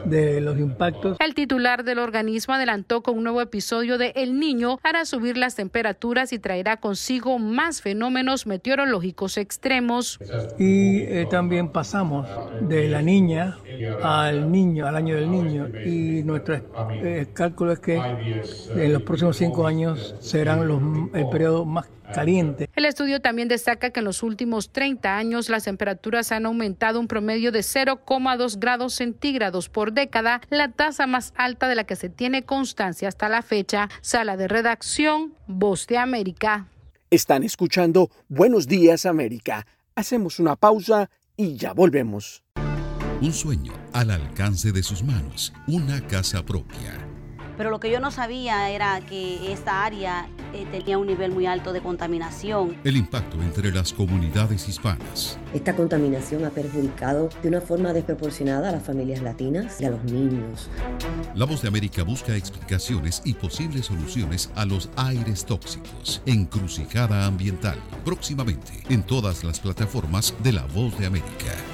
de 0.04 0.40
los 0.40 0.58
impactos. 0.58 1.16
El 1.20 1.34
titular 1.34 1.84
del 1.84 1.98
organismo 1.98 2.54
adelantó 2.54 3.02
con 3.02 3.18
un 3.18 3.24
nuevo 3.24 3.40
episodio 3.40 3.98
de 3.98 4.12
El 4.16 4.38
Niño 4.38 4.78
hará 4.82 5.04
subir 5.04 5.36
las 5.36 5.54
temperaturas 5.54 6.32
y 6.32 6.38
traerá 6.38 6.78
consigo 6.78 7.38
más 7.38 7.82
fenómenos 7.82 8.46
meteorológicos 8.46 9.36
extremos. 9.36 10.18
Y 10.58 11.02
eh, 11.02 11.26
también 11.30 11.68
pasamos 11.68 12.28
de 12.60 12.88
la 12.88 13.02
niña 13.02 13.58
al 14.02 14.50
niño, 14.50 14.86
al 14.86 14.96
año 14.96 15.16
del 15.16 15.30
niño, 15.30 15.68
y 15.84 16.22
nuestro 16.22 16.56
eh, 16.92 17.26
cálculo 17.32 17.72
es 17.72 17.80
que 17.80 17.96
en 17.96 18.92
los 18.92 19.02
próximos 19.02 19.36
cinco 19.36 19.66
años 19.66 20.14
serán 20.20 20.68
los, 20.68 20.80
el 21.14 21.28
periodo 21.28 21.64
más 21.64 21.86
caliente. 22.14 22.70
El 22.74 22.84
estudio 22.84 23.20
también 23.20 23.48
destaca 23.48 23.90
que 23.90 24.00
en 24.00 24.04
los 24.04 24.22
últimos 24.22 24.70
30 24.70 25.16
años 25.16 25.48
las 25.48 25.64
temperaturas 25.64 26.32
han 26.32 26.46
aumentado 26.46 27.00
un 27.00 27.08
promedio 27.08 27.52
de 27.52 27.60
0,2 27.60 28.58
grados 28.58 28.94
centígrados 28.94 29.68
por 29.68 29.92
década, 29.92 30.40
la 30.50 30.70
tasa 30.70 31.06
más 31.06 31.34
alta 31.36 31.68
de 31.68 31.74
la 31.74 31.84
que 31.84 31.96
se 31.96 32.08
tiene 32.08 32.44
constancia 32.44 33.08
hasta 33.08 33.28
la 33.28 33.42
fecha. 33.42 33.88
Sala 34.00 34.36
de 34.36 34.48
redacción, 34.48 35.34
Voz 35.46 35.86
de 35.86 35.98
América. 35.98 36.68
Están 37.10 37.42
escuchando 37.42 38.10
Buenos 38.28 38.66
Días 38.66 39.06
América. 39.06 39.66
Hacemos 39.94 40.38
una 40.38 40.56
pausa 40.56 41.10
y 41.36 41.56
ya 41.56 41.72
volvemos. 41.72 42.42
Un 43.20 43.32
sueño 43.32 43.72
al 43.92 44.10
alcance 44.10 44.72
de 44.72 44.82
sus 44.82 45.02
manos, 45.02 45.52
una 45.66 46.04
casa 46.06 46.44
propia 46.44 47.04
pero 47.56 47.70
lo 47.70 47.80
que 47.80 47.90
yo 47.90 48.00
no 48.00 48.10
sabía 48.10 48.70
era 48.70 49.00
que 49.00 49.52
esta 49.52 49.84
área 49.84 50.28
eh, 50.54 50.66
tenía 50.70 50.98
un 50.98 51.06
nivel 51.06 51.32
muy 51.32 51.46
alto 51.46 51.72
de 51.72 51.80
contaminación. 51.80 52.76
El 52.84 52.96
impacto 52.96 53.42
entre 53.42 53.72
las 53.72 53.92
comunidades 53.92 54.68
hispanas. 54.68 55.38
Esta 55.52 55.74
contaminación 55.74 56.44
ha 56.44 56.50
perjudicado 56.50 57.28
de 57.42 57.48
una 57.48 57.60
forma 57.60 57.92
desproporcionada 57.92 58.68
a 58.68 58.72
las 58.72 58.84
familias 58.84 59.20
latinas 59.20 59.80
y 59.80 59.84
a 59.84 59.90
los 59.90 60.04
niños. 60.04 60.70
La 61.34 61.44
Voz 61.44 61.62
de 61.62 61.68
América 61.68 62.04
busca 62.04 62.36
explicaciones 62.36 63.20
y 63.24 63.34
posibles 63.34 63.86
soluciones 63.86 64.50
a 64.54 64.64
los 64.64 64.88
aires 64.96 65.44
tóxicos. 65.44 66.22
Encrucijada 66.24 67.26
ambiental. 67.26 67.78
Próximamente 68.04 68.72
en 68.88 69.02
todas 69.02 69.42
las 69.42 69.60
plataformas 69.60 70.34
de 70.42 70.52
La 70.52 70.64
Voz 70.66 70.96
de 70.98 71.06
América. 71.06 71.73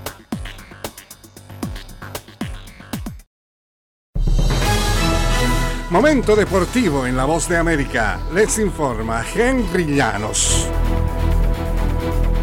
Momento 5.91 6.37
deportivo 6.37 7.05
en 7.05 7.17
La 7.17 7.25
Voz 7.25 7.49
de 7.49 7.57
América. 7.57 8.17
Les 8.33 8.57
informa 8.59 9.25
Henry 9.35 9.93
Llanos. 9.93 10.65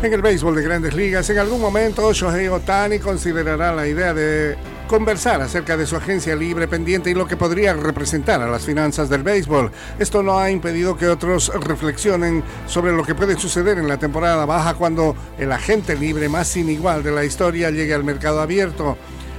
En 0.03 0.13
el 0.13 0.21
béisbol 0.21 0.55
de 0.55 0.63
grandes 0.63 0.93
ligas, 0.93 1.31
en 1.31 1.39
algún 1.39 1.59
momento 1.59 2.13
Shohei 2.13 2.49
Otani 2.49 2.99
considerará 2.99 3.75
la 3.75 3.89
idea 3.89 4.13
de 4.13 4.55
conversar 4.87 5.41
acerca 5.41 5.79
de 5.79 5.87
su 5.87 5.97
agencia 5.97 6.37
libre 6.37 6.69
pendiente 6.69 7.09
y 7.09 7.15
lo 7.15 7.27
que 7.27 7.39
podría 7.39 7.73
representar 7.73 8.43
a 8.43 8.51
las 8.51 8.67
finanzas 8.67 9.09
del 9.09 9.23
béisbol. 9.23 9.73
Esto 9.99 10.23
no 10.23 10.39
ha 10.39 10.51
impedido 10.51 10.99
que 10.99 11.09
otros 11.09 11.51
reflexionen 11.59 12.45
sobre 12.67 12.93
lo 12.93 13.03
que 13.03 13.15
puede 13.15 13.39
suceder 13.39 13.79
en 13.79 13.89
la 13.89 13.97
temporada 13.97 14.45
baja 14.45 14.75
cuando 14.75 15.17
el 15.39 15.53
agente 15.53 15.97
libre 15.97 16.29
más 16.29 16.49
sin 16.49 16.69
igual 16.69 17.03
de 17.03 17.13
la 17.13 17.25
historia 17.25 17.71
llegue 17.71 17.95
al 17.95 18.05
mercado 18.05 18.43
abierto. 18.43 18.99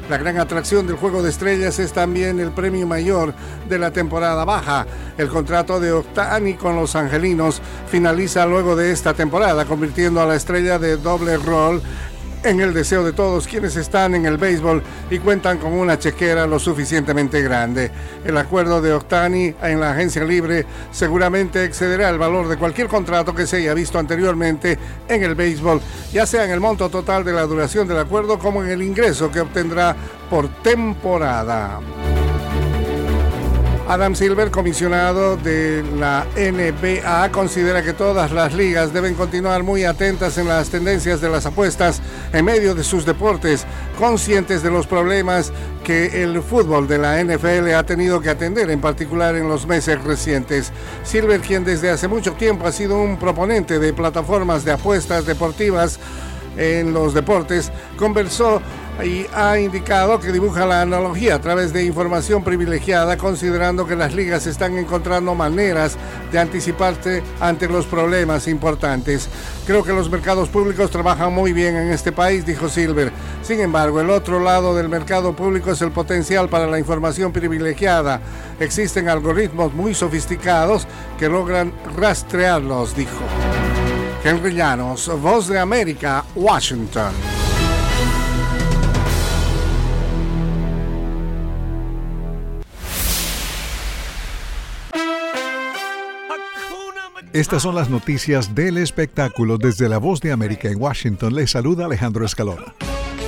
La 0.09 0.17
gran 0.17 0.39
atracción 0.39 0.87
del 0.87 0.95
Juego 0.95 1.21
de 1.21 1.29
Estrellas 1.29 1.77
es 1.77 1.93
también 1.93 2.39
el 2.39 2.49
premio 2.49 2.87
mayor 2.87 3.31
de 3.69 3.77
la 3.77 3.91
temporada 3.91 4.43
baja. 4.43 4.87
El 5.19 5.27
contrato 5.27 5.79
de 5.79 5.91
Octani 5.91 6.55
con 6.55 6.75
los 6.75 6.95
Angelinos 6.95 7.61
finaliza 7.91 8.47
luego 8.47 8.75
de 8.75 8.91
esta 8.91 9.13
temporada, 9.13 9.65
convirtiendo 9.65 10.19
a 10.19 10.25
la 10.25 10.35
estrella 10.35 10.79
de 10.79 10.97
doble 10.97 11.37
rol 11.37 11.83
en 12.43 12.59
el 12.59 12.73
deseo 12.73 13.03
de 13.03 13.13
todos 13.13 13.47
quienes 13.47 13.75
están 13.75 14.15
en 14.15 14.25
el 14.25 14.37
béisbol 14.37 14.81
y 15.09 15.19
cuentan 15.19 15.57
con 15.57 15.73
una 15.73 15.99
chequera 15.99 16.47
lo 16.47 16.59
suficientemente 16.59 17.41
grande. 17.41 17.91
El 18.23 18.37
acuerdo 18.37 18.81
de 18.81 18.93
Octani 18.93 19.53
en 19.61 19.79
la 19.79 19.91
agencia 19.91 20.23
libre 20.23 20.65
seguramente 20.91 21.63
excederá 21.63 22.09
el 22.09 22.17
valor 22.17 22.47
de 22.47 22.57
cualquier 22.57 22.87
contrato 22.87 23.35
que 23.35 23.47
se 23.47 23.57
haya 23.57 23.73
visto 23.73 23.99
anteriormente 23.99 24.77
en 25.07 25.23
el 25.23 25.35
béisbol, 25.35 25.81
ya 26.13 26.25
sea 26.25 26.45
en 26.45 26.51
el 26.51 26.59
monto 26.59 26.89
total 26.89 27.23
de 27.23 27.33
la 27.33 27.43
duración 27.43 27.87
del 27.87 27.99
acuerdo 27.99 28.39
como 28.39 28.63
en 28.63 28.69
el 28.69 28.81
ingreso 28.81 29.31
que 29.31 29.41
obtendrá 29.41 29.95
por 30.29 30.47
temporada. 30.61 31.79
Adam 33.89 34.13
Silver, 34.13 34.51
comisionado 34.51 35.35
de 35.35 35.83
la 35.97 36.27
NBA, 36.35 37.31
considera 37.31 37.81
que 37.81 37.93
todas 37.93 38.31
las 38.31 38.53
ligas 38.53 38.93
deben 38.93 39.15
continuar 39.15 39.63
muy 39.63 39.83
atentas 39.83 40.37
en 40.37 40.47
las 40.47 40.69
tendencias 40.69 41.21
de 41.21 41.29
las 41.29 41.47
apuestas 41.47 41.99
en 42.31 42.45
medio 42.45 42.75
de 42.75 42.83
sus 42.83 43.03
deportes, 43.03 43.65
conscientes 43.97 44.61
de 44.61 44.69
los 44.69 44.85
problemas 44.85 45.51
que 45.83 46.21
el 46.21 46.43
fútbol 46.43 46.87
de 46.87 46.99
la 46.99 47.23
NFL 47.23 47.73
ha 47.73 47.83
tenido 47.83 48.21
que 48.21 48.29
atender, 48.29 48.69
en 48.69 48.79
particular 48.79 49.35
en 49.35 49.47
los 49.47 49.65
meses 49.65 49.99
recientes. 50.03 50.71
Silver, 51.03 51.41
quien 51.41 51.65
desde 51.65 51.89
hace 51.89 52.07
mucho 52.07 52.33
tiempo 52.33 52.67
ha 52.67 52.71
sido 52.71 52.95
un 52.95 53.17
proponente 53.17 53.79
de 53.79 53.91
plataformas 53.91 54.63
de 54.65 54.73
apuestas 54.73 55.25
deportivas, 55.25 55.99
en 56.57 56.93
los 56.93 57.13
deportes, 57.13 57.71
conversó 57.97 58.61
y 59.03 59.25
ha 59.33 59.57
indicado 59.57 60.19
que 60.19 60.31
dibuja 60.31 60.65
la 60.65 60.81
analogía 60.81 61.35
a 61.35 61.41
través 61.41 61.71
de 61.71 61.85
información 61.85 62.43
privilegiada, 62.43 63.17
considerando 63.17 63.85
que 63.85 63.95
las 63.95 64.13
ligas 64.13 64.45
están 64.47 64.77
encontrando 64.77 65.35
maneras 65.35 65.97
de 66.31 66.39
anticiparse 66.39 67.23
ante 67.39 67.67
los 67.67 67.85
problemas 67.85 68.47
importantes. 68.47 69.29
Creo 69.65 69.83
que 69.83 69.93
los 69.93 70.09
mercados 70.09 70.49
públicos 70.49 70.91
trabajan 70.91 71.33
muy 71.33 71.53
bien 71.53 71.75
en 71.75 71.91
este 71.91 72.11
país, 72.11 72.45
dijo 72.45 72.67
Silver. 72.67 73.11
Sin 73.41 73.59
embargo, 73.61 74.01
el 74.01 74.09
otro 74.09 74.39
lado 74.39 74.75
del 74.75 74.89
mercado 74.89 75.33
público 75.33 75.71
es 75.71 75.81
el 75.81 75.91
potencial 75.91 76.49
para 76.49 76.67
la 76.67 76.79
información 76.79 77.31
privilegiada. 77.31 78.19
Existen 78.59 79.07
algoritmos 79.07 79.73
muy 79.73 79.93
sofisticados 79.93 80.87
que 81.17 81.29
logran 81.29 81.71
rastrearlos, 81.95 82.95
dijo. 82.95 83.23
Henry 84.23 84.53
Llanos, 84.53 85.09
Voz 85.21 85.47
de 85.47 85.59
América, 85.59 86.25
Washington. 86.35 87.38
Estas 97.31 97.61
son 97.61 97.75
las 97.75 97.91
noticias 97.91 98.55
del 98.55 98.79
espectáculo 98.79 99.59
desde 99.59 99.87
la 99.87 99.99
Voz 99.99 100.19
de 100.19 100.31
América 100.31 100.67
en 100.67 100.81
Washington. 100.81 101.35
Les 101.35 101.51
saluda 101.51 101.85
Alejandro 101.85 102.25
Escalona. 102.25 102.73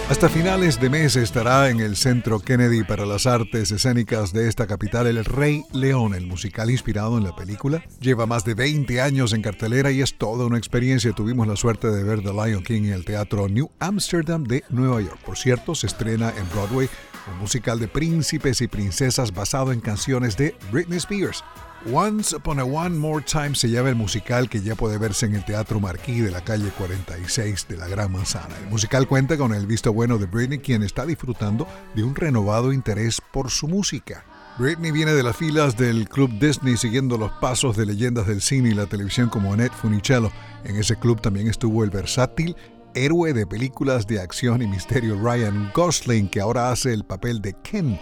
Hasta 0.09 0.27
finales 0.27 0.81
de 0.81 0.89
mes 0.89 1.15
estará 1.15 1.69
en 1.69 1.79
el 1.79 1.95
Centro 1.95 2.39
Kennedy 2.39 2.83
para 2.83 3.05
las 3.05 3.27
Artes 3.27 3.69
Escénicas 3.69 4.33
de 4.33 4.49
esta 4.49 4.65
capital 4.65 5.05
El 5.05 5.23
Rey 5.23 5.63
León, 5.71 6.15
el 6.15 6.25
musical 6.25 6.71
inspirado 6.71 7.19
en 7.19 7.23
la 7.23 7.35
película. 7.35 7.83
Lleva 7.99 8.25
más 8.25 8.43
de 8.43 8.55
20 8.55 8.99
años 9.01 9.33
en 9.33 9.43
cartelera 9.43 9.91
y 9.91 10.01
es 10.01 10.17
toda 10.17 10.47
una 10.47 10.57
experiencia. 10.57 11.13
Tuvimos 11.13 11.47
la 11.47 11.55
suerte 11.55 11.91
de 11.91 12.03
ver 12.03 12.23
The 12.23 12.33
Lion 12.33 12.63
King 12.63 12.85
en 12.85 12.93
el 12.93 13.05
Teatro 13.05 13.49
New 13.49 13.69
Amsterdam 13.77 14.43
de 14.45 14.63
Nueva 14.69 14.99
York. 14.99 15.19
Por 15.23 15.37
cierto, 15.37 15.75
se 15.75 15.85
estrena 15.85 16.33
en 16.35 16.49
Broadway 16.49 16.89
un 17.31 17.37
musical 17.37 17.79
de 17.79 17.87
príncipes 17.87 18.61
y 18.61 18.67
princesas 18.67 19.31
basado 19.31 19.71
en 19.71 19.79
canciones 19.79 20.35
de 20.37 20.55
Britney 20.71 20.97
Spears. 20.97 21.43
Once 21.89 22.35
Upon 22.35 22.59
a 22.59 22.63
One 22.63 22.95
More 22.95 23.25
Time 23.25 23.55
se 23.55 23.67
llama 23.67 23.89
el 23.89 23.95
musical 23.95 24.47
que 24.47 24.61
ya 24.61 24.75
puede 24.75 24.99
verse 24.99 25.25
en 25.25 25.33
el 25.33 25.43
Teatro 25.43 25.79
Marquis 25.79 26.23
de 26.23 26.29
la 26.29 26.41
calle 26.41 26.69
46 26.77 27.67
de 27.67 27.75
la 27.75 27.87
Gran 27.87 28.11
Manzana. 28.11 28.55
El 28.63 28.69
musical 28.69 29.07
cuenta 29.07 29.35
con 29.35 29.51
el 29.51 29.65
visto 29.65 29.91
bueno 29.91 30.19
de 30.19 30.27
Britney, 30.27 30.59
quien 30.59 30.83
está 30.83 31.07
disfrutando 31.07 31.67
de 31.95 32.03
un 32.03 32.13
renovado 32.13 32.71
interés 32.71 33.19
por 33.19 33.49
su 33.49 33.67
música. 33.67 34.23
Britney 34.59 34.91
viene 34.91 35.13
de 35.13 35.23
las 35.23 35.35
filas 35.35 35.75
del 35.75 36.07
Club 36.07 36.29
Disney 36.37 36.77
siguiendo 36.77 37.17
los 37.17 37.31
pasos 37.31 37.75
de 37.75 37.87
leyendas 37.87 38.27
del 38.27 38.41
cine 38.41 38.69
y 38.69 38.75
la 38.75 38.85
televisión 38.85 39.29
como 39.29 39.51
Annette 39.51 39.73
Funicello. 39.73 40.31
En 40.63 40.75
ese 40.75 40.97
club 40.97 41.19
también 41.19 41.47
estuvo 41.47 41.83
el 41.83 41.89
versátil 41.89 42.55
héroe 42.93 43.33
de 43.33 43.47
películas 43.47 44.05
de 44.05 44.19
acción 44.19 44.61
y 44.61 44.67
misterio 44.67 45.19
Ryan 45.19 45.71
Gosling, 45.73 46.29
que 46.29 46.41
ahora 46.41 46.69
hace 46.69 46.93
el 46.93 47.05
papel 47.05 47.41
de 47.41 47.55
Ken 47.63 47.97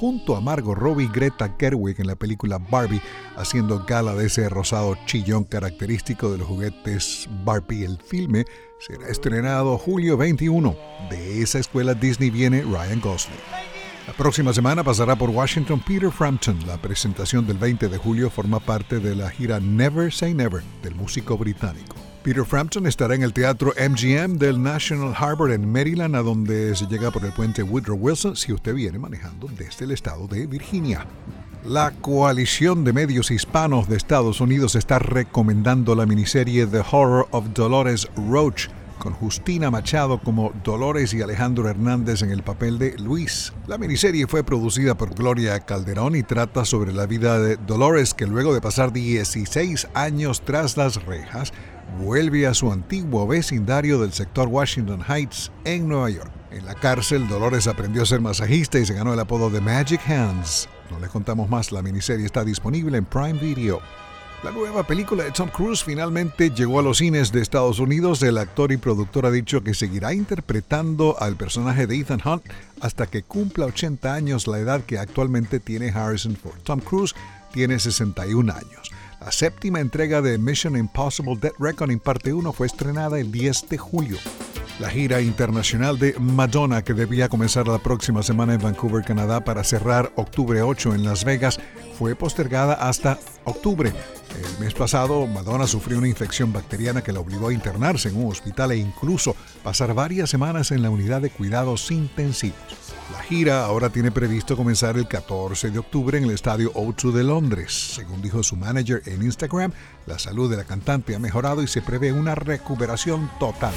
junto 0.00 0.34
a 0.34 0.40
Margot 0.40 0.74
Robbie 0.74 1.04
y 1.04 1.08
Greta 1.08 1.54
Gerwig 1.58 2.00
en 2.00 2.06
la 2.06 2.16
película 2.16 2.56
Barbie, 2.58 3.02
haciendo 3.36 3.84
gala 3.84 4.14
de 4.14 4.28
ese 4.28 4.48
rosado 4.48 4.96
chillón 5.04 5.44
característico 5.44 6.32
de 6.32 6.38
los 6.38 6.48
juguetes 6.48 7.28
Barbie. 7.44 7.84
El 7.84 7.98
filme 7.98 8.46
será 8.78 9.08
estrenado 9.08 9.76
julio 9.76 10.16
21. 10.16 10.74
De 11.10 11.42
esa 11.42 11.58
escuela 11.58 11.92
Disney 11.92 12.30
viene 12.30 12.62
Ryan 12.62 13.00
Gosling. 13.02 13.36
La 14.06 14.14
próxima 14.14 14.54
semana 14.54 14.82
pasará 14.82 15.16
por 15.16 15.28
Washington 15.28 15.82
Peter 15.86 16.10
Frampton. 16.10 16.58
La 16.66 16.78
presentación 16.78 17.46
del 17.46 17.58
20 17.58 17.88
de 17.88 17.98
julio 17.98 18.30
forma 18.30 18.58
parte 18.58 19.00
de 19.00 19.14
la 19.14 19.28
gira 19.28 19.60
Never 19.60 20.10
Say 20.10 20.32
Never 20.32 20.62
del 20.82 20.94
músico 20.94 21.36
británico. 21.36 22.09
Peter 22.22 22.44
Frampton 22.44 22.86
estará 22.86 23.14
en 23.14 23.22
el 23.22 23.32
Teatro 23.32 23.72
MGM 23.78 24.36
del 24.36 24.62
National 24.62 25.14
Harbor 25.16 25.52
en 25.52 25.72
Maryland, 25.72 26.14
a 26.14 26.22
donde 26.22 26.76
se 26.76 26.84
llega 26.86 27.10
por 27.10 27.24
el 27.24 27.32
puente 27.32 27.62
Woodrow 27.62 27.96
Wilson 27.96 28.36
si 28.36 28.52
usted 28.52 28.74
viene 28.74 28.98
manejando 28.98 29.48
desde 29.56 29.86
el 29.86 29.92
estado 29.92 30.26
de 30.26 30.46
Virginia. 30.46 31.06
La 31.64 31.92
coalición 31.92 32.84
de 32.84 32.92
medios 32.92 33.30
hispanos 33.30 33.88
de 33.88 33.96
Estados 33.96 34.42
Unidos 34.42 34.74
está 34.74 34.98
recomendando 34.98 35.94
la 35.94 36.04
miniserie 36.04 36.66
The 36.66 36.82
Horror 36.90 37.26
of 37.30 37.54
Dolores 37.54 38.06
Roach, 38.16 38.68
con 38.98 39.14
Justina 39.14 39.70
Machado 39.70 40.20
como 40.20 40.52
Dolores 40.62 41.14
y 41.14 41.22
Alejandro 41.22 41.68
Hernández 41.68 42.20
en 42.22 42.30
el 42.30 42.42
papel 42.42 42.78
de 42.78 42.96
Luis. 42.98 43.52
La 43.66 43.78
miniserie 43.78 44.26
fue 44.26 44.44
producida 44.44 44.94
por 44.94 45.14
Gloria 45.14 45.58
Calderón 45.60 46.14
y 46.14 46.22
trata 46.22 46.64
sobre 46.64 46.92
la 46.92 47.06
vida 47.06 47.40
de 47.40 47.56
Dolores 47.56 48.12
que 48.12 48.26
luego 48.26 48.52
de 48.52 48.60
pasar 48.60 48.92
16 48.92 49.88
años 49.94 50.42
tras 50.42 50.76
las 50.76 51.02
rejas, 51.04 51.52
vuelve 51.98 52.46
a 52.46 52.54
su 52.54 52.70
antiguo 52.70 53.26
vecindario 53.26 54.00
del 54.00 54.12
sector 54.12 54.48
Washington 54.48 55.02
Heights 55.08 55.50
en 55.64 55.88
Nueva 55.88 56.10
York. 56.10 56.30
En 56.50 56.66
la 56.66 56.74
cárcel, 56.74 57.28
Dolores 57.28 57.66
aprendió 57.66 58.02
a 58.02 58.06
ser 58.06 58.20
masajista 58.20 58.78
y 58.78 58.86
se 58.86 58.94
ganó 58.94 59.14
el 59.14 59.20
apodo 59.20 59.50
de 59.50 59.60
Magic 59.60 60.00
Hands. 60.08 60.68
No 60.90 60.98
les 60.98 61.10
contamos 61.10 61.48
más, 61.48 61.70
la 61.70 61.82
miniserie 61.82 62.26
está 62.26 62.44
disponible 62.44 62.98
en 62.98 63.04
Prime 63.04 63.34
Video. 63.34 63.80
La 64.42 64.50
nueva 64.50 64.84
película 64.84 65.22
de 65.22 65.32
Tom 65.32 65.50
Cruise 65.50 65.84
finalmente 65.84 66.48
llegó 66.50 66.80
a 66.80 66.82
los 66.82 66.96
cines 66.98 67.30
de 67.30 67.42
Estados 67.42 67.78
Unidos. 67.78 68.22
El 68.22 68.38
actor 68.38 68.72
y 68.72 68.78
productor 68.78 69.26
ha 69.26 69.30
dicho 69.30 69.62
que 69.62 69.74
seguirá 69.74 70.14
interpretando 70.14 71.14
al 71.20 71.36
personaje 71.36 71.86
de 71.86 71.98
Ethan 71.98 72.22
Hunt 72.24 72.42
hasta 72.80 73.06
que 73.06 73.22
cumpla 73.22 73.66
80 73.66 74.14
años, 74.14 74.46
la 74.46 74.58
edad 74.58 74.82
que 74.82 74.98
actualmente 74.98 75.60
tiene 75.60 75.90
Harrison 75.90 76.36
Ford. 76.36 76.58
Tom 76.62 76.80
Cruise 76.80 77.14
tiene 77.52 77.78
61 77.78 78.50
años. 78.50 78.90
La 79.20 79.30
séptima 79.30 79.80
entrega 79.80 80.22
de 80.22 80.38
Mission 80.38 80.76
Impossible 80.78 81.36
Dead 81.38 81.52
Reckoning 81.58 82.00
Parte 82.00 82.32
1 82.32 82.52
fue 82.54 82.66
estrenada 82.66 83.20
el 83.20 83.30
10 83.30 83.68
de 83.68 83.76
julio. 83.76 84.16
La 84.78 84.88
gira 84.88 85.20
internacional 85.20 85.98
de 85.98 86.14
Madonna, 86.18 86.82
que 86.82 86.94
debía 86.94 87.28
comenzar 87.28 87.68
la 87.68 87.78
próxima 87.78 88.22
semana 88.22 88.54
en 88.54 88.62
Vancouver, 88.62 89.04
Canadá, 89.04 89.44
para 89.44 89.62
cerrar 89.62 90.10
octubre 90.16 90.62
8 90.62 90.94
en 90.94 91.04
Las 91.04 91.24
Vegas, 91.26 91.60
fue 92.00 92.14
postergada 92.14 92.72
hasta 92.72 93.18
octubre. 93.44 93.92
El 94.34 94.64
mes 94.64 94.72
pasado, 94.72 95.26
Madonna 95.26 95.66
sufrió 95.66 95.98
una 95.98 96.08
infección 96.08 96.50
bacteriana 96.50 97.02
que 97.02 97.12
la 97.12 97.20
obligó 97.20 97.48
a 97.48 97.52
internarse 97.52 98.08
en 98.08 98.16
un 98.16 98.30
hospital 98.30 98.72
e 98.72 98.78
incluso 98.78 99.36
pasar 99.62 99.92
varias 99.92 100.30
semanas 100.30 100.70
en 100.70 100.80
la 100.80 100.88
unidad 100.88 101.20
de 101.20 101.28
cuidados 101.28 101.90
intensivos. 101.90 102.56
La 103.12 103.22
gira 103.22 103.66
ahora 103.66 103.90
tiene 103.90 104.10
previsto 104.10 104.56
comenzar 104.56 104.96
el 104.96 105.08
14 105.08 105.72
de 105.72 105.78
octubre 105.78 106.16
en 106.16 106.24
el 106.24 106.30
estadio 106.30 106.72
O2 106.72 107.12
de 107.12 107.22
Londres. 107.22 107.92
Según 107.96 108.22
dijo 108.22 108.42
su 108.42 108.56
manager 108.56 109.02
en 109.04 109.22
Instagram, 109.22 109.72
la 110.06 110.18
salud 110.18 110.50
de 110.50 110.56
la 110.56 110.64
cantante 110.64 111.14
ha 111.14 111.18
mejorado 111.18 111.62
y 111.62 111.68
se 111.68 111.82
prevé 111.82 112.12
una 112.12 112.34
recuperación 112.34 113.30
total. 113.38 113.74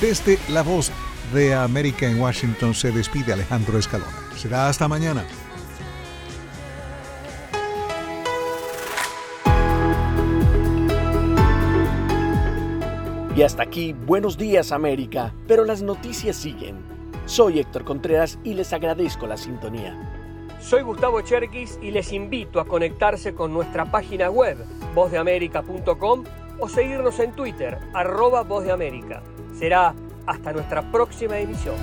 Desde 0.00 0.38
la 0.50 0.62
voz 0.62 0.92
de 1.34 1.56
América 1.56 2.08
en 2.08 2.20
Washington 2.20 2.76
se 2.76 2.92
despide 2.92 3.32
Alejandro 3.32 3.76
Escalona. 3.76 4.12
Será 4.36 4.68
hasta 4.68 4.86
mañana. 4.86 5.24
Y 13.36 13.42
hasta 13.42 13.64
aquí, 13.64 13.92
buenos 13.92 14.38
días 14.38 14.72
América, 14.72 15.34
pero 15.46 15.66
las 15.66 15.82
noticias 15.82 16.36
siguen. 16.36 16.78
Soy 17.26 17.58
Héctor 17.60 17.84
Contreras 17.84 18.38
y 18.44 18.54
les 18.54 18.72
agradezco 18.72 19.26
la 19.26 19.36
sintonía. 19.36 19.94
Soy 20.58 20.80
Gustavo 20.80 21.20
Cherkis 21.20 21.78
y 21.82 21.90
les 21.90 22.14
invito 22.14 22.60
a 22.60 22.64
conectarse 22.64 23.34
con 23.34 23.52
nuestra 23.52 23.90
página 23.90 24.30
web 24.30 24.56
vozdeamerica.com 24.94 26.24
o 26.58 26.68
seguirnos 26.70 27.20
en 27.20 27.32
Twitter, 27.32 27.78
arroba 27.92 28.42
Voz 28.42 28.64
de 28.64 28.72
América. 28.72 29.22
Será 29.54 29.94
hasta 30.26 30.54
nuestra 30.54 30.90
próxima 30.90 31.38
emisión. 31.38 31.76